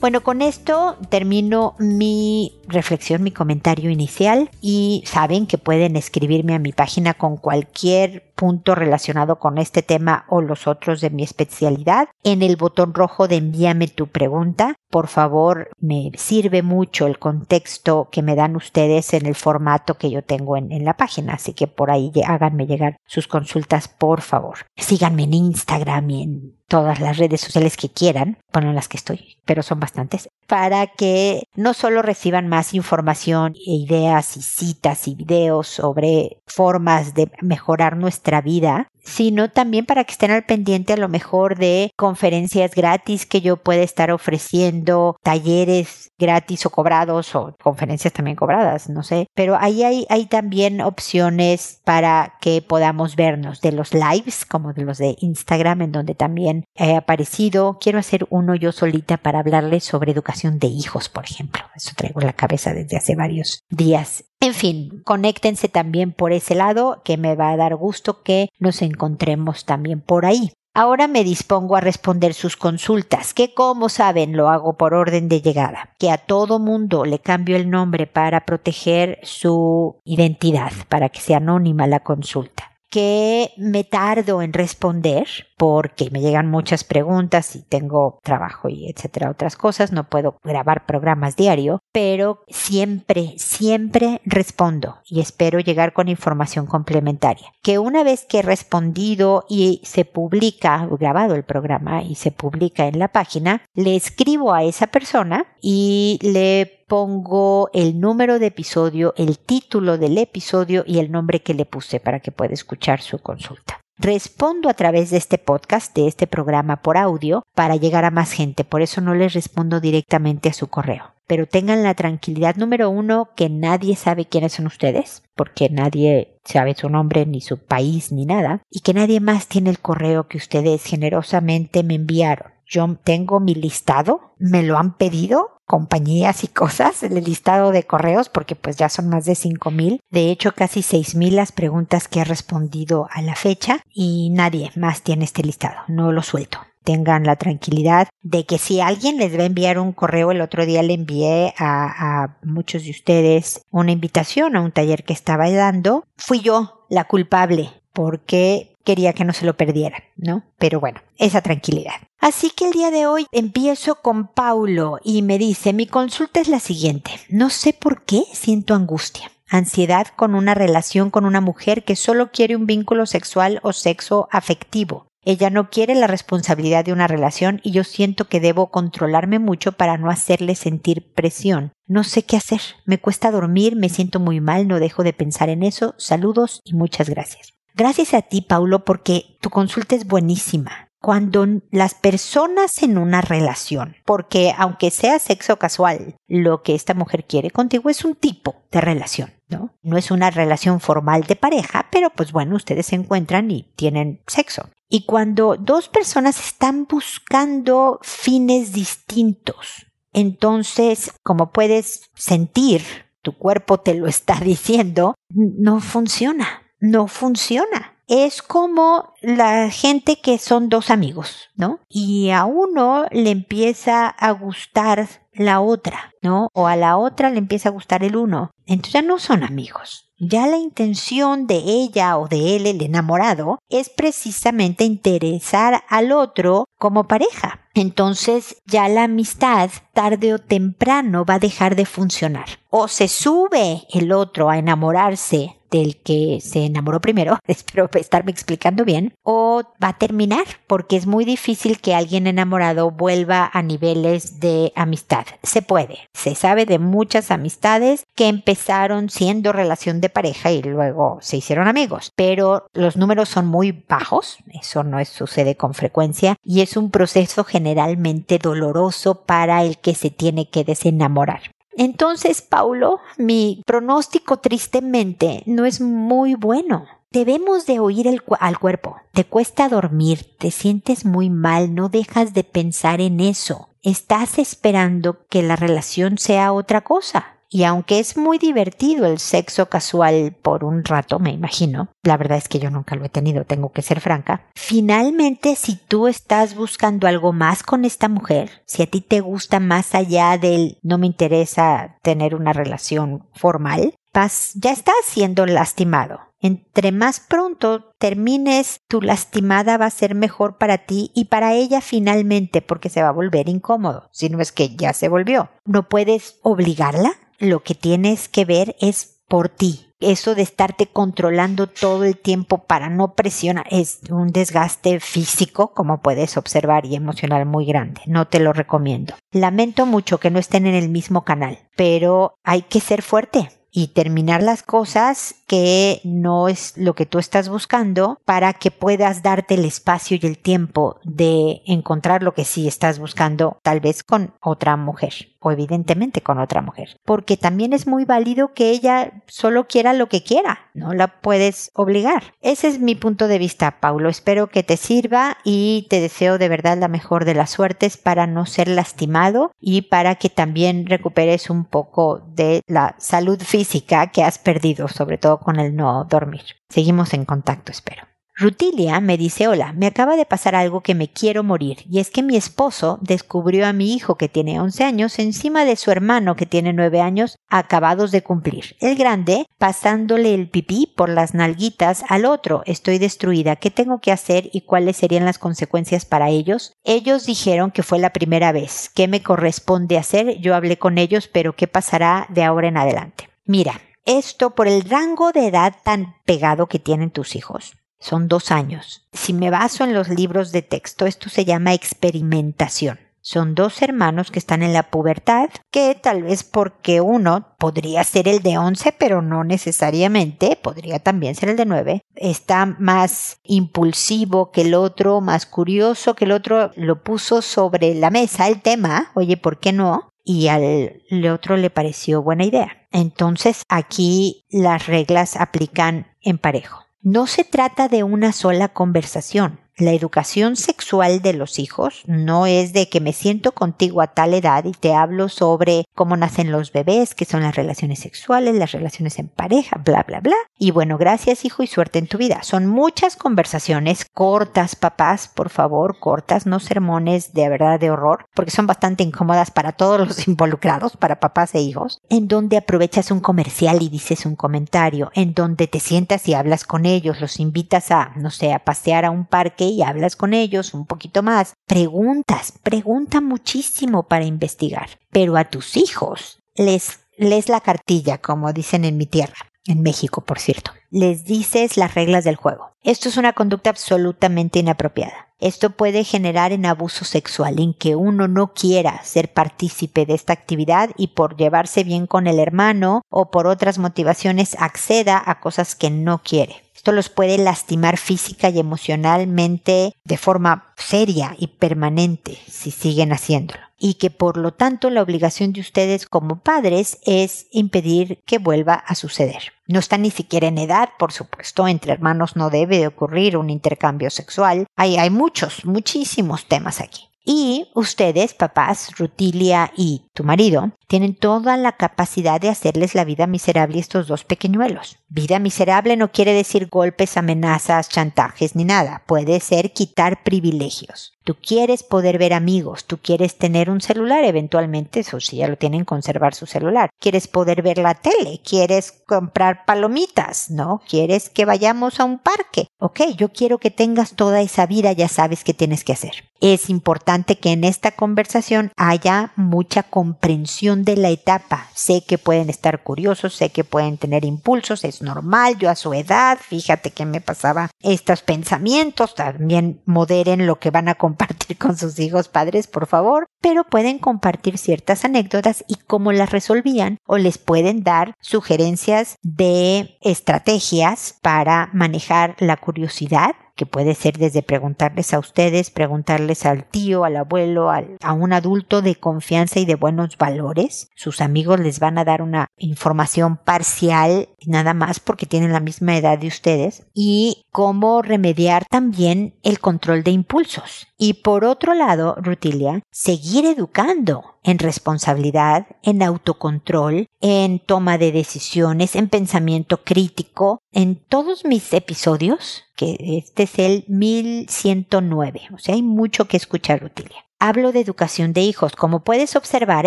Bueno, 0.00 0.22
con 0.22 0.42
esto 0.42 0.96
termino 1.08 1.74
mi 1.78 2.60
reflexión, 2.68 3.22
mi 3.22 3.30
comentario 3.30 3.90
inicial 3.90 4.50
y 4.60 5.02
saben 5.06 5.46
que 5.46 5.56
pueden 5.56 5.96
escribirme 5.96 6.54
a 6.54 6.58
mi 6.58 6.72
página 6.72 7.14
con 7.14 7.38
cualquier 7.38 8.30
punto 8.34 8.74
relacionado 8.74 9.38
con 9.38 9.56
este 9.56 9.82
tema 9.82 10.26
o 10.28 10.42
los 10.42 10.66
otros 10.66 11.00
de 11.00 11.10
mi 11.10 11.22
especialidad 11.22 12.08
en 12.22 12.42
el 12.42 12.56
botón 12.56 12.92
rojo 12.92 13.26
de 13.26 13.36
envíame 13.36 13.88
tu 13.88 14.08
pregunta. 14.08 14.76
Por 14.90 15.08
favor, 15.08 15.70
me 15.80 16.12
sirve 16.16 16.62
mucho 16.62 17.06
el 17.06 17.18
contexto 17.18 18.08
que 18.12 18.22
me 18.22 18.36
dan 18.36 18.54
ustedes 18.54 19.14
en 19.14 19.26
el 19.26 19.34
formato 19.34 19.94
que 19.94 20.10
yo 20.10 20.22
tengo 20.22 20.56
en, 20.56 20.84
la 20.84 20.96
página, 20.96 21.34
así 21.34 21.54
que 21.54 21.66
por 21.66 21.90
ahí 21.90 22.12
háganme 22.26 22.66
llegar 22.66 22.98
sus 23.06 23.26
consultas, 23.26 23.88
por 23.88 24.20
favor. 24.20 24.58
Síganme 24.76 25.24
en 25.24 25.34
Instagram 25.34 26.10
y 26.10 26.22
en 26.22 26.55
todas 26.68 27.00
las 27.00 27.18
redes 27.18 27.40
sociales 27.40 27.76
que 27.76 27.88
quieran, 27.88 28.38
bueno, 28.52 28.70
en 28.70 28.74
las 28.74 28.88
que 28.88 28.96
estoy, 28.96 29.38
pero 29.44 29.62
son 29.62 29.80
bastantes, 29.80 30.28
para 30.46 30.86
que 30.86 31.44
no 31.54 31.74
solo 31.74 32.02
reciban 32.02 32.48
más 32.48 32.74
información 32.74 33.54
e 33.54 33.74
ideas 33.74 34.36
y 34.36 34.42
citas 34.42 35.08
y 35.08 35.14
videos 35.14 35.68
sobre 35.68 36.38
formas 36.46 37.14
de 37.14 37.30
mejorar 37.40 37.96
nuestra 37.96 38.40
vida, 38.40 38.88
sino 39.06 39.48
también 39.50 39.86
para 39.86 40.04
que 40.04 40.12
estén 40.12 40.32
al 40.32 40.44
pendiente 40.44 40.92
a 40.92 40.96
lo 40.96 41.08
mejor 41.08 41.56
de 41.56 41.92
conferencias 41.96 42.74
gratis 42.74 43.24
que 43.24 43.40
yo 43.40 43.56
pueda 43.56 43.82
estar 43.82 44.10
ofreciendo, 44.10 45.16
talleres 45.22 46.10
gratis 46.18 46.66
o 46.66 46.70
cobrados 46.70 47.34
o 47.34 47.54
conferencias 47.62 48.12
también 48.12 48.36
cobradas, 48.36 48.88
no 48.88 49.02
sé. 49.02 49.28
Pero 49.34 49.56
ahí 49.60 49.82
hay, 49.84 50.26
también 50.26 50.80
opciones 50.80 51.80
para 51.84 52.34
que 52.40 52.62
podamos 52.62 53.14
vernos 53.14 53.60
de 53.60 53.72
los 53.72 53.94
lives 53.94 54.44
como 54.44 54.72
de 54.72 54.82
los 54.82 54.98
de 54.98 55.16
Instagram 55.20 55.82
en 55.82 55.92
donde 55.92 56.14
también 56.14 56.64
he 56.74 56.96
aparecido. 56.96 57.78
Quiero 57.80 57.98
hacer 57.98 58.26
uno 58.30 58.56
yo 58.56 58.72
solita 58.72 59.18
para 59.18 59.38
hablarles 59.38 59.84
sobre 59.84 60.10
educación 60.10 60.58
de 60.58 60.66
hijos, 60.66 61.08
por 61.08 61.24
ejemplo. 61.24 61.62
Eso 61.76 61.92
traigo 61.96 62.20
en 62.20 62.26
la 62.26 62.32
cabeza 62.32 62.74
desde 62.74 62.96
hace 62.96 63.14
varios 63.14 63.60
días. 63.70 64.24
En 64.40 64.54
fin, 64.54 65.02
conéctense 65.04 65.68
también 65.68 66.12
por 66.12 66.32
ese 66.32 66.54
lado, 66.54 67.00
que 67.04 67.16
me 67.16 67.34
va 67.34 67.50
a 67.50 67.56
dar 67.56 67.74
gusto 67.74 68.22
que 68.22 68.48
nos 68.58 68.82
encontremos 68.82 69.64
también 69.64 70.00
por 70.00 70.26
ahí. 70.26 70.52
Ahora 70.74 71.08
me 71.08 71.24
dispongo 71.24 71.74
a 71.74 71.80
responder 71.80 72.34
sus 72.34 72.56
consultas, 72.58 73.32
que 73.32 73.54
como 73.54 73.88
saben 73.88 74.36
lo 74.36 74.50
hago 74.50 74.76
por 74.76 74.92
orden 74.92 75.28
de 75.30 75.40
llegada, 75.40 75.94
que 75.98 76.10
a 76.10 76.18
todo 76.18 76.58
mundo 76.58 77.06
le 77.06 77.18
cambio 77.18 77.56
el 77.56 77.70
nombre 77.70 78.06
para 78.06 78.44
proteger 78.44 79.18
su 79.22 79.96
identidad, 80.04 80.72
para 80.90 81.08
que 81.08 81.20
sea 81.20 81.38
anónima 81.38 81.86
la 81.86 82.00
consulta 82.00 82.75
que 82.96 83.52
me 83.58 83.84
tardo 83.84 84.40
en 84.40 84.54
responder 84.54 85.28
porque 85.58 86.08
me 86.10 86.22
llegan 86.22 86.50
muchas 86.50 86.82
preguntas 86.82 87.54
y 87.54 87.60
tengo 87.60 88.20
trabajo 88.22 88.70
y 88.70 88.88
etcétera, 88.88 89.30
otras 89.30 89.54
cosas, 89.54 89.92
no 89.92 90.08
puedo 90.08 90.38
grabar 90.42 90.86
programas 90.86 91.36
diario, 91.36 91.80
pero 91.92 92.40
siempre, 92.48 93.34
siempre 93.36 94.22
respondo 94.24 95.02
y 95.04 95.20
espero 95.20 95.60
llegar 95.60 95.92
con 95.92 96.08
información 96.08 96.64
complementaria. 96.64 97.52
Que 97.62 97.78
una 97.78 98.02
vez 98.02 98.24
que 98.24 98.38
he 98.38 98.42
respondido 98.42 99.44
y 99.46 99.82
se 99.84 100.06
publica, 100.06 100.88
grabado 100.98 101.34
el 101.34 101.44
programa 101.44 102.02
y 102.02 102.14
se 102.14 102.30
publica 102.30 102.86
en 102.86 102.98
la 102.98 103.08
página, 103.08 103.60
le 103.74 103.94
escribo 103.94 104.54
a 104.54 104.64
esa 104.64 104.86
persona 104.86 105.44
y 105.60 106.18
le 106.22 106.85
pongo 106.86 107.68
el 107.72 108.00
número 108.00 108.38
de 108.38 108.46
episodio, 108.46 109.12
el 109.16 109.38
título 109.38 109.98
del 109.98 110.18
episodio 110.18 110.84
y 110.86 110.98
el 110.98 111.10
nombre 111.10 111.42
que 111.42 111.54
le 111.54 111.66
puse 111.66 111.98
para 112.00 112.20
que 112.20 112.30
pueda 112.30 112.54
escuchar 112.54 113.00
su 113.00 113.18
consulta. 113.18 113.80
Respondo 113.98 114.68
a 114.68 114.74
través 114.74 115.10
de 115.10 115.16
este 115.16 115.38
podcast, 115.38 115.94
de 115.96 116.06
este 116.06 116.26
programa 116.26 116.82
por 116.82 116.98
audio, 116.98 117.42
para 117.54 117.76
llegar 117.76 118.04
a 118.04 118.10
más 118.10 118.30
gente, 118.30 118.62
por 118.62 118.82
eso 118.82 119.00
no 119.00 119.14
les 119.14 119.32
respondo 119.32 119.80
directamente 119.80 120.50
a 120.50 120.52
su 120.52 120.68
correo. 120.68 121.14
Pero 121.26 121.46
tengan 121.46 121.82
la 121.82 121.94
tranquilidad 121.94 122.56
número 122.56 122.88
uno 122.88 123.30
que 123.34 123.48
nadie 123.48 123.96
sabe 123.96 124.26
quiénes 124.26 124.52
son 124.52 124.66
ustedes, 124.66 125.22
porque 125.34 125.70
nadie 125.70 126.38
sabe 126.44 126.74
su 126.76 126.88
nombre, 126.88 127.26
ni 127.26 127.40
su 127.40 127.58
país, 127.58 128.12
ni 128.12 128.26
nada, 128.26 128.62
y 128.70 128.80
que 128.80 128.94
nadie 128.94 129.18
más 129.18 129.48
tiene 129.48 129.70
el 129.70 129.80
correo 129.80 130.28
que 130.28 130.36
ustedes 130.36 130.84
generosamente 130.84 131.82
me 131.82 131.94
enviaron. 131.94 132.55
Yo 132.66 132.96
tengo 133.02 133.40
mi 133.40 133.54
listado, 133.54 134.34
me 134.38 134.62
lo 134.62 134.78
han 134.78 134.96
pedido 134.96 135.56
compañías 135.66 136.44
y 136.44 136.48
cosas, 136.48 137.02
el 137.02 137.14
listado 137.24 137.72
de 137.72 137.84
correos, 137.84 138.28
porque 138.28 138.54
pues 138.54 138.76
ya 138.76 138.88
son 138.88 139.08
más 139.08 139.24
de 139.24 139.34
cinco 139.34 139.70
mil. 139.70 140.00
De 140.10 140.30
hecho, 140.30 140.52
casi 140.52 140.82
seis 140.82 141.14
mil 141.14 141.36
las 141.36 141.52
preguntas 141.52 142.08
que 142.08 142.20
he 142.20 142.24
respondido 142.24 143.08
a 143.10 143.20
la 143.20 143.34
fecha 143.34 143.80
y 143.92 144.30
nadie 144.30 144.70
más 144.76 145.02
tiene 145.02 145.24
este 145.24 145.42
listado. 145.42 145.76
No 145.88 146.12
lo 146.12 146.22
suelto 146.22 146.58
tengan 146.86 147.24
la 147.24 147.34
tranquilidad 147.34 148.06
de 148.22 148.46
que 148.46 148.58
si 148.58 148.80
alguien 148.80 149.18
les 149.18 149.36
va 149.36 149.42
a 149.42 149.46
enviar 149.46 149.80
un 149.80 149.92
correo, 149.92 150.30
el 150.30 150.40
otro 150.40 150.64
día 150.64 150.84
le 150.84 150.94
envié 150.94 151.52
a, 151.58 152.22
a, 152.22 152.38
muchos 152.44 152.84
de 152.84 152.92
ustedes 152.92 153.60
una 153.72 153.90
invitación 153.90 154.54
a 154.54 154.60
un 154.60 154.70
taller 154.70 155.02
que 155.02 155.12
estaba 155.12 155.50
dando, 155.50 156.04
fui 156.16 156.40
yo 156.40 156.86
la 156.88 157.02
culpable 157.02 157.82
porque 157.96 158.76
quería 158.84 159.14
que 159.14 159.24
no 159.24 159.32
se 159.32 159.46
lo 159.46 159.56
perdieran, 159.56 160.02
¿no? 160.16 160.44
Pero 160.58 160.80
bueno, 160.80 161.00
esa 161.16 161.40
tranquilidad. 161.40 161.94
Así 162.20 162.50
que 162.50 162.66
el 162.66 162.72
día 162.72 162.90
de 162.90 163.06
hoy 163.06 163.26
empiezo 163.32 164.02
con 164.02 164.28
Paulo 164.28 165.00
y 165.02 165.22
me 165.22 165.38
dice, 165.38 165.72
mi 165.72 165.86
consulta 165.86 166.40
es 166.40 166.48
la 166.48 166.60
siguiente, 166.60 167.10
no 167.30 167.48
sé 167.48 167.72
por 167.72 168.04
qué 168.04 168.22
siento 168.32 168.74
angustia 168.74 169.32
ansiedad 169.48 170.08
con 170.16 170.34
una 170.34 170.54
relación 170.54 171.10
con 171.10 171.24
una 171.24 171.40
mujer 171.40 171.84
que 171.84 171.94
solo 171.94 172.32
quiere 172.32 172.56
un 172.56 172.66
vínculo 172.66 173.06
sexual 173.06 173.60
o 173.62 173.72
sexo 173.72 174.28
afectivo. 174.32 175.06
Ella 175.22 175.50
no 175.50 175.70
quiere 175.70 175.94
la 175.94 176.06
responsabilidad 176.08 176.84
de 176.84 176.92
una 176.92 177.06
relación 177.06 177.60
y 177.62 177.72
yo 177.72 177.84
siento 177.84 178.26
que 178.26 178.40
debo 178.40 178.70
controlarme 178.70 179.38
mucho 179.38 179.72
para 179.72 179.98
no 179.98 180.10
hacerle 180.10 180.56
sentir 180.56 181.12
presión. 181.14 181.72
No 181.86 182.04
sé 182.04 182.24
qué 182.24 182.36
hacer. 182.36 182.60
Me 182.84 182.98
cuesta 182.98 183.30
dormir, 183.30 183.76
me 183.76 183.88
siento 183.88 184.20
muy 184.20 184.40
mal, 184.40 184.68
no 184.68 184.78
dejo 184.78 185.02
de 185.02 185.12
pensar 185.12 185.48
en 185.48 185.62
eso. 185.62 185.94
Saludos 185.98 186.60
y 186.64 186.74
muchas 186.74 187.08
gracias. 187.08 187.55
Gracias 187.76 188.14
a 188.14 188.22
ti, 188.22 188.40
Paulo, 188.40 188.84
porque 188.86 189.36
tu 189.42 189.50
consulta 189.50 189.94
es 189.94 190.06
buenísima 190.06 190.86
cuando 190.98 191.46
las 191.70 191.94
personas 191.94 192.82
en 192.82 192.98
una 192.98 193.20
relación, 193.20 193.96
porque 194.04 194.52
aunque 194.56 194.90
sea 194.90 195.18
sexo 195.18 195.58
casual, 195.58 196.16
lo 196.26 196.62
que 196.62 196.74
esta 196.74 196.94
mujer 196.94 197.26
quiere 197.26 197.50
contigo 197.50 197.90
es 197.90 198.04
un 198.04 198.16
tipo 198.16 198.56
de 198.72 198.80
relación, 198.80 199.30
¿no? 199.48 199.74
No 199.82 199.98
es 199.98 200.10
una 200.10 200.30
relación 200.30 200.80
formal 200.80 201.22
de 201.24 201.36
pareja, 201.36 201.86
pero 201.92 202.10
pues 202.10 202.32
bueno, 202.32 202.56
ustedes 202.56 202.86
se 202.86 202.96
encuentran 202.96 203.50
y 203.50 203.70
tienen 203.76 204.20
sexo. 204.26 204.70
Y 204.88 205.04
cuando 205.04 205.56
dos 205.56 205.88
personas 205.88 206.44
están 206.44 206.86
buscando 206.86 208.00
fines 208.02 208.72
distintos, 208.72 209.86
entonces, 210.12 211.12
como 211.22 211.52
puedes 211.52 212.10
sentir, 212.14 212.82
tu 213.22 213.36
cuerpo 213.36 213.78
te 213.78 213.94
lo 213.94 214.08
está 214.08 214.40
diciendo, 214.40 215.14
no 215.28 215.80
funciona, 215.80 216.65
no 216.80 217.06
funciona 217.06 217.96
es 218.08 218.42
como 218.42 219.14
la 219.20 219.70
gente 219.70 220.20
que 220.20 220.38
son 220.38 220.68
dos 220.68 220.90
amigos, 220.90 221.48
¿no? 221.56 221.80
Y 221.88 222.30
a 222.30 222.44
uno 222.44 223.06
le 223.10 223.30
empieza 223.30 224.08
a 224.08 224.30
gustar 224.30 225.08
la 225.32 225.60
otra, 225.60 226.14
¿no? 226.22 226.48
O 226.54 226.66
a 226.66 226.76
la 226.76 226.96
otra 226.96 227.30
le 227.30 227.38
empieza 227.38 227.68
a 227.68 227.72
gustar 227.72 228.04
el 228.04 228.16
uno. 228.16 228.50
Entonces 228.64 228.94
ya 228.94 229.02
no 229.02 229.18
son 229.18 229.42
amigos. 229.42 230.10
Ya 230.18 230.46
la 230.46 230.56
intención 230.56 231.46
de 231.46 231.56
ella 231.56 232.16
o 232.16 232.26
de 232.26 232.56
él, 232.56 232.66
el 232.66 232.80
enamorado, 232.80 233.58
es 233.68 233.90
precisamente 233.90 234.84
interesar 234.84 235.84
al 235.90 236.10
otro 236.10 236.64
como 236.78 237.06
pareja. 237.06 237.68
Entonces 237.74 238.56
ya 238.64 238.88
la 238.88 239.04
amistad 239.04 239.68
tarde 239.92 240.32
o 240.32 240.38
temprano 240.38 241.26
va 241.26 241.34
a 241.34 241.38
dejar 241.38 241.76
de 241.76 241.84
funcionar. 241.84 242.46
O 242.70 242.88
se 242.88 243.08
sube 243.08 243.82
el 243.92 244.10
otro 244.10 244.48
a 244.48 244.56
enamorarse 244.56 245.55
del 245.70 245.96
que 245.96 246.38
se 246.40 246.64
enamoró 246.64 247.00
primero, 247.00 247.38
espero 247.46 247.88
estarme 247.94 248.30
explicando 248.30 248.84
bien, 248.84 249.14
o 249.22 249.62
va 249.82 249.88
a 249.88 249.98
terminar, 249.98 250.44
porque 250.66 250.96
es 250.96 251.06
muy 251.06 251.24
difícil 251.24 251.80
que 251.80 251.94
alguien 251.94 252.26
enamorado 252.26 252.90
vuelva 252.90 253.50
a 253.52 253.62
niveles 253.62 254.40
de 254.40 254.72
amistad. 254.76 255.26
Se 255.42 255.62
puede, 255.62 255.98
se 256.14 256.34
sabe 256.34 256.66
de 256.66 256.78
muchas 256.78 257.30
amistades 257.30 258.04
que 258.14 258.28
empezaron 258.28 259.10
siendo 259.10 259.52
relación 259.52 260.00
de 260.00 260.08
pareja 260.08 260.50
y 260.50 260.62
luego 260.62 261.18
se 261.20 261.38
hicieron 261.38 261.68
amigos, 261.68 262.12
pero 262.16 262.66
los 262.72 262.96
números 262.96 263.28
son 263.28 263.46
muy 263.46 263.72
bajos, 263.72 264.38
eso 264.52 264.84
no 264.84 265.04
sucede 265.04 265.56
con 265.56 265.74
frecuencia 265.74 266.36
y 266.42 266.60
es 266.60 266.76
un 266.76 266.90
proceso 266.90 267.44
generalmente 267.44 268.38
doloroso 268.38 269.24
para 269.24 269.62
el 269.62 269.78
que 269.78 269.94
se 269.94 270.10
tiene 270.10 270.48
que 270.48 270.64
desenamorar. 270.64 271.55
Entonces, 271.76 272.42
Paulo, 272.42 273.00
mi 273.18 273.62
pronóstico 273.66 274.38
tristemente 274.38 275.42
no 275.46 275.66
es 275.66 275.80
muy 275.80 276.34
bueno. 276.34 276.86
Debemos 277.10 277.66
de 277.66 277.78
oír 277.80 278.08
al 278.40 278.58
cuerpo. 278.58 278.96
Te 279.12 279.24
cuesta 279.24 279.68
dormir, 279.68 280.36
te 280.38 280.50
sientes 280.50 281.04
muy 281.04 281.30
mal, 281.30 281.74
no 281.74 281.88
dejas 281.88 282.34
de 282.34 282.44
pensar 282.44 283.00
en 283.00 283.20
eso. 283.20 283.68
Estás 283.82 284.38
esperando 284.38 285.26
que 285.28 285.42
la 285.42 285.56
relación 285.56 286.18
sea 286.18 286.52
otra 286.52 286.82
cosa. 286.82 287.35
Y 287.48 287.64
aunque 287.64 287.98
es 287.98 288.16
muy 288.16 288.38
divertido 288.38 289.06
el 289.06 289.18
sexo 289.18 289.66
casual 289.66 290.36
por 290.42 290.64
un 290.64 290.84
rato, 290.84 291.18
me 291.18 291.30
imagino, 291.30 291.88
la 292.02 292.16
verdad 292.16 292.38
es 292.38 292.48
que 292.48 292.58
yo 292.58 292.70
nunca 292.70 292.96
lo 292.96 293.04
he 293.04 293.08
tenido, 293.08 293.44
tengo 293.44 293.72
que 293.72 293.82
ser 293.82 294.00
franca, 294.00 294.46
finalmente 294.54 295.54
si 295.56 295.76
tú 295.76 296.08
estás 296.08 296.56
buscando 296.56 297.06
algo 297.06 297.32
más 297.32 297.62
con 297.62 297.84
esta 297.84 298.08
mujer, 298.08 298.62
si 298.66 298.82
a 298.82 298.86
ti 298.86 299.00
te 299.00 299.20
gusta 299.20 299.60
más 299.60 299.94
allá 299.94 300.38
del 300.38 300.78
no 300.82 300.98
me 300.98 301.06
interesa 301.06 301.98
tener 302.02 302.34
una 302.34 302.52
relación 302.52 303.26
formal, 303.32 303.94
vas, 304.12 304.52
ya 304.54 304.72
estás 304.72 304.96
siendo 305.04 305.46
lastimado. 305.46 306.20
Entre 306.40 306.92
más 306.92 307.20
pronto 307.20 307.94
termines 307.98 308.80
tu 308.88 309.00
lastimada 309.00 309.78
va 309.78 309.86
a 309.86 309.90
ser 309.90 310.14
mejor 310.14 310.58
para 310.58 310.78
ti 310.78 311.10
y 311.14 311.26
para 311.26 311.54
ella 311.54 311.80
finalmente 311.80 312.60
porque 312.62 312.88
se 312.88 313.02
va 313.02 313.08
a 313.08 313.12
volver 313.12 313.48
incómodo, 313.48 314.08
si 314.12 314.28
no 314.28 314.40
es 314.40 314.52
que 314.52 314.76
ya 314.76 314.92
se 314.92 315.08
volvió. 315.08 315.48
No 315.64 315.88
puedes 315.88 316.38
obligarla, 316.42 317.12
lo 317.38 317.62
que 317.62 317.74
tienes 317.74 318.28
que 318.28 318.44
ver 318.44 318.76
es 318.80 319.20
por 319.28 319.48
ti. 319.48 319.86
Eso 319.98 320.34
de 320.34 320.42
estarte 320.42 320.86
controlando 320.86 321.68
todo 321.68 322.04
el 322.04 322.18
tiempo 322.18 322.64
para 322.64 322.90
no 322.90 323.14
presionar 323.14 323.66
es 323.70 324.00
un 324.10 324.28
desgaste 324.28 325.00
físico, 325.00 325.72
como 325.72 326.02
puedes 326.02 326.36
observar, 326.36 326.84
y 326.84 326.96
emocional 326.96 327.46
muy 327.46 327.64
grande. 327.64 328.02
No 328.06 328.26
te 328.26 328.38
lo 328.38 328.52
recomiendo. 328.52 329.14
Lamento 329.32 329.86
mucho 329.86 330.18
que 330.18 330.30
no 330.30 330.38
estén 330.38 330.66
en 330.66 330.74
el 330.74 330.90
mismo 330.90 331.24
canal, 331.24 331.60
pero 331.76 332.34
hay 332.44 332.62
que 332.62 332.80
ser 332.80 333.00
fuerte 333.00 333.48
y 333.76 333.88
terminar 333.88 334.42
las 334.42 334.62
cosas 334.62 335.34
que 335.46 336.00
no 336.02 336.48
es 336.48 336.72
lo 336.78 336.94
que 336.94 337.04
tú 337.04 337.18
estás 337.18 337.50
buscando 337.50 338.18
para 338.24 338.54
que 338.54 338.70
puedas 338.70 339.22
darte 339.22 339.52
el 339.52 339.66
espacio 339.66 340.18
y 340.18 340.26
el 340.26 340.38
tiempo 340.38 340.98
de 341.04 341.60
encontrar 341.66 342.22
lo 342.22 342.32
que 342.32 342.46
sí 342.46 342.66
estás 342.66 342.98
buscando, 342.98 343.58
tal 343.62 343.80
vez 343.80 344.02
con 344.02 344.32
otra 344.40 344.78
mujer 344.78 345.12
o 345.40 345.52
evidentemente 345.52 346.22
con 346.22 346.40
otra 346.40 346.62
mujer. 346.62 346.98
Porque 347.04 347.36
también 347.36 347.74
es 347.74 347.86
muy 347.86 348.06
válido 348.06 348.54
que 348.54 348.70
ella 348.70 349.22
solo 349.26 349.68
quiera 349.68 349.92
lo 349.92 350.08
que 350.08 350.24
quiera, 350.24 350.70
no 350.72 350.94
la 350.94 351.20
puedes 351.20 351.70
obligar. 351.74 352.34
Ese 352.40 352.66
es 352.68 352.80
mi 352.80 352.94
punto 352.94 353.28
de 353.28 353.38
vista, 353.38 353.78
Paulo. 353.78 354.08
Espero 354.08 354.48
que 354.48 354.64
te 354.64 354.78
sirva 354.78 355.36
y 355.44 355.86
te 355.90 356.00
deseo 356.00 356.38
de 356.38 356.48
verdad 356.48 356.78
la 356.78 356.88
mejor 356.88 357.26
de 357.26 357.34
las 357.34 357.50
suertes 357.50 357.98
para 357.98 358.26
no 358.26 358.46
ser 358.46 358.68
lastimado 358.68 359.52
y 359.60 359.82
para 359.82 360.16
que 360.16 360.30
también 360.30 360.86
recuperes 360.86 361.50
un 361.50 361.64
poco 361.64 362.22
de 362.34 362.62
la 362.66 362.96
salud 362.98 363.40
física 363.40 363.65
que 364.12 364.22
has 364.22 364.38
perdido, 364.38 364.88
sobre 364.88 365.18
todo 365.18 365.38
con 365.38 365.58
el 365.58 365.74
no 365.74 366.04
dormir. 366.04 366.42
Seguimos 366.68 367.14
en 367.14 367.24
contacto, 367.24 367.72
espero. 367.72 368.06
Rutilia 368.38 369.00
me 369.00 369.16
dice, 369.16 369.48
hola, 369.48 369.72
me 369.72 369.86
acaba 369.86 370.14
de 370.14 370.26
pasar 370.26 370.54
algo 370.54 370.82
que 370.82 370.94
me 370.94 371.08
quiero 371.08 371.42
morir, 371.42 371.78
y 371.88 372.00
es 372.00 372.10
que 372.10 372.22
mi 372.22 372.36
esposo 372.36 372.98
descubrió 373.00 373.66
a 373.66 373.72
mi 373.72 373.94
hijo 373.94 374.16
que 374.16 374.28
tiene 374.28 374.60
11 374.60 374.84
años 374.84 375.18
encima 375.18 375.64
de 375.64 375.74
su 375.76 375.90
hermano 375.90 376.36
que 376.36 376.44
tiene 376.44 376.74
9 376.74 377.00
años 377.00 377.38
acabados 377.48 378.10
de 378.10 378.22
cumplir. 378.22 378.76
El 378.78 378.96
grande 378.96 379.46
pasándole 379.56 380.34
el 380.34 380.50
pipí 380.50 380.92
por 380.94 381.08
las 381.08 381.32
nalguitas 381.32 382.04
al 382.10 382.26
otro. 382.26 382.62
Estoy 382.66 382.98
destruida. 382.98 383.56
¿Qué 383.56 383.70
tengo 383.70 384.00
que 384.00 384.12
hacer 384.12 384.50
y 384.52 384.60
cuáles 384.60 384.98
serían 384.98 385.24
las 385.24 385.38
consecuencias 385.38 386.04
para 386.04 386.28
ellos? 386.28 386.74
Ellos 386.84 387.24
dijeron 387.24 387.70
que 387.70 387.82
fue 387.82 387.98
la 387.98 388.12
primera 388.12 388.52
vez. 388.52 388.90
¿Qué 388.94 389.08
me 389.08 389.22
corresponde 389.22 389.96
hacer? 389.96 390.40
Yo 390.40 390.54
hablé 390.54 390.76
con 390.76 390.98
ellos, 390.98 391.26
pero 391.26 391.56
¿qué 391.56 391.68
pasará 391.68 392.26
de 392.28 392.44
ahora 392.44 392.68
en 392.68 392.76
adelante? 392.76 393.30
Mira, 393.46 393.80
esto 394.04 394.54
por 394.54 394.68
el 394.68 394.82
rango 394.82 395.32
de 395.32 395.46
edad 395.46 395.74
tan 395.84 396.16
pegado 396.24 396.66
que 396.66 396.78
tienen 396.78 397.10
tus 397.10 397.36
hijos 397.36 397.76
son 397.98 398.28
dos 398.28 398.50
años. 398.50 399.06
Si 399.12 399.32
me 399.32 399.50
baso 399.50 399.84
en 399.84 399.94
los 399.94 400.08
libros 400.08 400.52
de 400.52 400.62
texto, 400.62 401.06
esto 401.06 401.28
se 401.28 401.44
llama 401.44 401.74
experimentación. 401.74 403.00
Son 403.20 403.56
dos 403.56 403.82
hermanos 403.82 404.30
que 404.30 404.38
están 404.38 404.62
en 404.62 404.72
la 404.72 404.84
pubertad, 404.84 405.48
que 405.72 405.98
tal 406.00 406.22
vez 406.22 406.44
porque 406.44 407.00
uno 407.00 407.56
podría 407.58 408.04
ser 408.04 408.28
el 408.28 408.40
de 408.40 408.58
11, 408.58 408.92
pero 408.92 409.22
no 409.22 409.42
necesariamente, 409.42 410.56
podría 410.62 411.00
también 411.00 411.34
ser 411.34 411.48
el 411.48 411.56
de 411.56 411.66
9, 411.66 412.02
está 412.14 412.66
más 412.66 413.38
impulsivo 413.42 414.52
que 414.52 414.60
el 414.60 414.74
otro, 414.74 415.20
más 415.20 415.46
curioso 415.46 416.14
que 416.14 416.26
el 416.26 416.30
otro, 416.30 416.70
lo 416.76 417.02
puso 417.02 417.42
sobre 417.42 417.96
la 417.96 418.10
mesa 418.10 418.46
el 418.46 418.62
tema, 418.62 419.10
oye, 419.14 419.36
¿por 419.36 419.58
qué 419.58 419.72
no? 419.72 420.12
y 420.28 420.48
al 420.48 421.00
otro 421.32 421.56
le 421.56 421.70
pareció 421.70 422.20
buena 422.20 422.44
idea. 422.44 422.85
Entonces 422.96 423.64
aquí 423.68 424.46
las 424.48 424.86
reglas 424.86 425.36
aplican 425.36 426.06
en 426.22 426.38
parejo. 426.38 426.86
No 427.02 427.26
se 427.26 427.44
trata 427.44 427.88
de 427.88 428.02
una 428.02 428.32
sola 428.32 428.68
conversación. 428.68 429.60
La 429.78 429.92
educación 429.92 430.56
sexual 430.56 431.20
de 431.20 431.34
los 431.34 431.58
hijos 431.58 432.02
no 432.06 432.46
es 432.46 432.72
de 432.72 432.88
que 432.88 433.02
me 433.02 433.12
siento 433.12 433.52
contigo 433.52 434.00
a 434.00 434.06
tal 434.06 434.32
edad 434.32 434.64
y 434.64 434.72
te 434.72 434.94
hablo 434.94 435.28
sobre 435.28 435.84
cómo 435.94 436.16
nacen 436.16 436.50
los 436.50 436.72
bebés, 436.72 437.14
qué 437.14 437.26
son 437.26 437.42
las 437.42 437.56
relaciones 437.56 437.98
sexuales, 437.98 438.54
las 438.54 438.72
relaciones 438.72 439.18
en 439.18 439.28
pareja, 439.28 439.78
bla, 439.84 440.02
bla, 440.08 440.20
bla. 440.20 440.36
Y 440.56 440.70
bueno, 440.70 440.96
gracias 440.96 441.44
hijo 441.44 441.62
y 441.62 441.66
suerte 441.66 441.98
en 441.98 442.06
tu 442.06 442.16
vida. 442.16 442.42
Son 442.42 442.66
muchas 442.66 443.16
conversaciones 443.16 444.06
cortas, 444.14 444.76
papás, 444.76 445.28
por 445.28 445.50
favor, 445.50 445.98
cortas, 446.00 446.46
no 446.46 446.58
sermones 446.58 447.34
de 447.34 447.46
verdad 447.50 447.78
de 447.78 447.90
horror, 447.90 448.24
porque 448.32 448.52
son 448.52 448.66
bastante 448.66 449.02
incómodas 449.02 449.50
para 449.50 449.72
todos 449.72 450.08
los 450.08 450.26
involucrados, 450.28 450.96
para 450.96 451.20
papás 451.20 451.54
e 451.54 451.60
hijos, 451.60 452.00
en 452.08 452.28
donde 452.28 452.56
aprovechas 452.56 453.10
un 453.10 453.20
comercial 453.20 453.82
y 453.82 453.90
dices 453.90 454.24
un 454.24 454.36
comentario, 454.36 455.10
en 455.12 455.34
donde 455.34 455.66
te 455.66 455.80
sientas 455.80 456.26
y 456.28 456.32
hablas 456.32 456.64
con 456.64 456.86
ellos, 456.86 457.20
los 457.20 457.38
invitas 457.40 457.90
a, 457.90 458.12
no 458.16 458.30
sé, 458.30 458.54
a 458.54 458.60
pasear 458.60 459.04
a 459.04 459.10
un 459.10 459.26
parque 459.26 459.65
y 459.68 459.82
hablas 459.82 460.16
con 460.16 460.34
ellos 460.34 460.74
un 460.74 460.86
poquito 460.86 461.22
más, 461.22 461.54
preguntas, 461.66 462.52
pregunta 462.62 463.20
muchísimo 463.20 464.08
para 464.08 464.24
investigar. 464.24 464.88
Pero 465.10 465.36
a 465.36 465.44
tus 465.44 465.76
hijos 465.76 466.40
les 466.54 467.00
lees 467.16 467.48
la 467.48 467.60
cartilla, 467.60 468.18
como 468.18 468.52
dicen 468.52 468.84
en 468.84 468.96
mi 468.96 469.06
tierra, 469.06 469.36
en 469.66 469.82
México, 469.82 470.22
por 470.22 470.38
cierto. 470.38 470.72
Les 470.90 471.24
dices 471.24 471.76
las 471.76 471.94
reglas 471.94 472.24
del 472.24 472.36
juego. 472.36 472.72
Esto 472.82 473.08
es 473.08 473.16
una 473.16 473.32
conducta 473.32 473.70
absolutamente 473.70 474.58
inapropiada. 474.58 475.25
Esto 475.38 475.70
puede 475.70 476.02
generar 476.02 476.52
en 476.52 476.64
abuso 476.64 477.04
sexual, 477.04 477.60
en 477.60 477.74
que 477.74 477.94
uno 477.94 478.26
no 478.26 478.54
quiera 478.54 479.04
ser 479.04 479.32
partícipe 479.32 480.06
de 480.06 480.14
esta 480.14 480.32
actividad 480.32 480.90
y 480.96 481.08
por 481.08 481.36
llevarse 481.36 481.84
bien 481.84 482.06
con 482.06 482.26
el 482.26 482.38
hermano 482.38 483.02
o 483.10 483.30
por 483.30 483.46
otras 483.46 483.78
motivaciones 483.78 484.56
acceda 484.58 485.22
a 485.24 485.40
cosas 485.40 485.74
que 485.74 485.90
no 485.90 486.22
quiere. 486.22 486.64
Esto 486.74 486.92
los 486.92 487.10
puede 487.10 487.36
lastimar 487.36 487.98
física 487.98 488.48
y 488.48 488.60
emocionalmente 488.60 489.92
de 490.04 490.16
forma 490.16 490.72
seria 490.76 491.34
y 491.38 491.48
permanente 491.48 492.38
si 492.48 492.70
siguen 492.70 493.12
haciéndolo. 493.12 493.65
Y 493.78 493.94
que 493.94 494.10
por 494.10 494.36
lo 494.36 494.52
tanto 494.52 494.90
la 494.90 495.02
obligación 495.02 495.52
de 495.52 495.60
ustedes 495.60 496.06
como 496.06 496.40
padres 496.40 496.98
es 497.04 497.46
impedir 497.50 498.22
que 498.24 498.38
vuelva 498.38 498.74
a 498.74 498.94
suceder. 498.94 499.52
No 499.66 499.80
está 499.80 499.98
ni 499.98 500.10
siquiera 500.10 500.48
en 500.48 500.58
edad, 500.58 500.90
por 500.98 501.12
supuesto, 501.12 501.68
entre 501.68 501.92
hermanos 501.92 502.36
no 502.36 502.50
debe 502.50 502.78
de 502.78 502.86
ocurrir 502.86 503.36
un 503.36 503.50
intercambio 503.50 504.10
sexual. 504.10 504.66
Hay, 504.76 504.96
hay 504.96 505.10
muchos, 505.10 505.64
muchísimos 505.64 506.46
temas 506.46 506.80
aquí. 506.80 507.08
Y 507.28 507.68
ustedes, 507.74 508.34
papás, 508.34 508.96
Rutilia 508.96 509.72
y 509.76 510.04
tu 510.14 510.22
marido, 510.22 510.70
tienen 510.86 511.14
toda 511.14 511.56
la 511.56 511.72
capacidad 511.72 512.40
de 512.40 512.48
hacerles 512.48 512.94
la 512.94 513.04
vida 513.04 513.26
miserable 513.26 513.78
a 513.78 513.80
estos 513.80 514.06
dos 514.06 514.24
pequeñuelos. 514.24 514.98
Vida 515.08 515.38
miserable 515.38 515.96
no 515.96 516.12
quiere 516.12 516.32
decir 516.32 516.68
golpes, 516.68 517.16
amenazas, 517.16 517.88
chantajes 517.88 518.56
ni 518.56 518.64
nada. 518.64 519.02
Puede 519.06 519.40
ser 519.40 519.72
quitar 519.72 520.22
privilegios. 520.22 521.16
Tú 521.26 521.34
quieres 521.34 521.82
poder 521.82 522.18
ver 522.18 522.32
amigos, 522.32 522.84
tú 522.84 522.98
quieres 522.98 523.36
tener 523.36 523.68
un 523.68 523.80
celular, 523.80 524.22
eventualmente, 524.22 525.00
eso 525.00 525.18
sí, 525.18 525.38
ya 525.38 525.48
lo 525.48 525.56
tienen, 525.56 525.84
conservar 525.84 526.36
su 526.36 526.46
celular. 526.46 526.90
Quieres 527.00 527.26
poder 527.26 527.62
ver 527.62 527.78
la 527.78 527.94
tele, 527.94 528.40
quieres 528.44 528.92
comprar 529.08 529.64
palomitas, 529.64 530.50
¿no? 530.50 530.82
Quieres 530.88 531.28
que 531.28 531.44
vayamos 531.44 531.98
a 531.98 532.04
un 532.04 532.20
parque. 532.20 532.68
Ok, 532.78 533.00
yo 533.16 533.30
quiero 533.30 533.58
que 533.58 533.72
tengas 533.72 534.14
toda 534.14 534.40
esa 534.40 534.66
vida, 534.66 534.92
ya 534.92 535.08
sabes 535.08 535.42
qué 535.42 535.52
tienes 535.52 535.82
que 535.82 535.94
hacer. 535.94 536.30
Es 536.40 536.70
importante 536.70 537.38
que 537.38 537.50
en 537.50 537.64
esta 537.64 537.90
conversación 537.90 538.70
haya 538.76 539.32
mucha 539.34 539.82
comprensión 539.82 540.75
de 540.84 540.96
la 540.96 541.10
etapa. 541.10 541.68
Sé 541.74 542.04
que 542.06 542.18
pueden 542.18 542.50
estar 542.50 542.82
curiosos, 542.82 543.34
sé 543.34 543.50
que 543.50 543.64
pueden 543.64 543.98
tener 543.98 544.24
impulsos, 544.24 544.84
es 544.84 545.02
normal, 545.02 545.58
yo 545.58 545.70
a 545.70 545.76
su 545.76 545.94
edad, 545.94 546.38
fíjate 546.40 546.90
que 546.90 547.06
me 547.06 547.20
pasaba 547.20 547.70
estos 547.82 548.22
pensamientos, 548.22 549.14
también 549.14 549.80
moderen 549.86 550.46
lo 550.46 550.58
que 550.58 550.70
van 550.70 550.88
a 550.88 550.94
compartir 550.94 551.58
con 551.58 551.76
sus 551.76 551.98
hijos 551.98 552.28
padres, 552.28 552.66
por 552.66 552.86
favor, 552.86 553.26
pero 553.40 553.64
pueden 553.64 553.98
compartir 553.98 554.58
ciertas 554.58 555.04
anécdotas 555.04 555.64
y 555.68 555.76
cómo 555.76 556.12
las 556.12 556.30
resolvían 556.30 556.98
o 557.06 557.18
les 557.18 557.38
pueden 557.38 557.82
dar 557.82 558.14
sugerencias 558.20 559.16
de 559.22 559.98
estrategias 560.00 561.16
para 561.22 561.70
manejar 561.72 562.36
la 562.38 562.56
curiosidad 562.56 563.34
que 563.56 563.66
puede 563.66 563.94
ser 563.94 564.18
desde 564.18 564.42
preguntarles 564.42 565.14
a 565.14 565.18
ustedes, 565.18 565.70
preguntarles 565.70 566.44
al 566.44 566.64
tío, 566.64 567.04
al 567.04 567.16
abuelo, 567.16 567.70
a 567.70 568.12
un 568.12 568.32
adulto 568.32 568.82
de 568.82 568.94
confianza 568.94 569.58
y 569.58 569.64
de 569.64 569.74
buenos 569.74 570.18
valores. 570.18 570.90
Sus 570.94 571.20
amigos 571.20 571.58
les 571.60 571.80
van 571.80 571.98
a 571.98 572.04
dar 572.04 572.20
una 572.22 572.48
información 572.58 573.38
parcial, 573.38 574.28
nada 574.46 574.74
más 574.74 575.00
porque 575.00 575.26
tienen 575.26 575.52
la 575.52 575.60
misma 575.60 575.96
edad 575.96 576.18
de 576.18 576.28
ustedes. 576.28 576.86
Y 576.94 577.45
cómo 577.56 578.02
remediar 578.02 578.66
también 578.66 579.34
el 579.42 579.60
control 579.60 580.02
de 580.02 580.10
impulsos. 580.10 580.88
Y 580.98 581.14
por 581.14 581.46
otro 581.46 581.72
lado, 581.72 582.14
Rutilia, 582.18 582.82
seguir 582.90 583.46
educando 583.46 584.36
en 584.42 584.58
responsabilidad, 584.58 585.66
en 585.82 586.02
autocontrol, 586.02 587.06
en 587.22 587.58
toma 587.60 587.96
de 587.96 588.12
decisiones, 588.12 588.94
en 588.94 589.08
pensamiento 589.08 589.82
crítico. 589.84 590.60
En 590.70 590.96
todos 590.96 591.46
mis 591.46 591.72
episodios, 591.72 592.64
que 592.76 592.98
este 593.00 593.44
es 593.44 593.58
el 593.58 593.86
1109, 593.88 595.48
o 595.54 595.58
sea, 595.58 595.76
hay 595.76 595.82
mucho 595.82 596.28
que 596.28 596.36
escuchar, 596.36 596.82
Rutilia. 596.82 597.24
Hablo 597.38 597.72
de 597.72 597.80
educación 597.80 598.34
de 598.34 598.42
hijos. 598.42 598.76
Como 598.76 599.00
puedes 599.00 599.34
observar, 599.34 599.86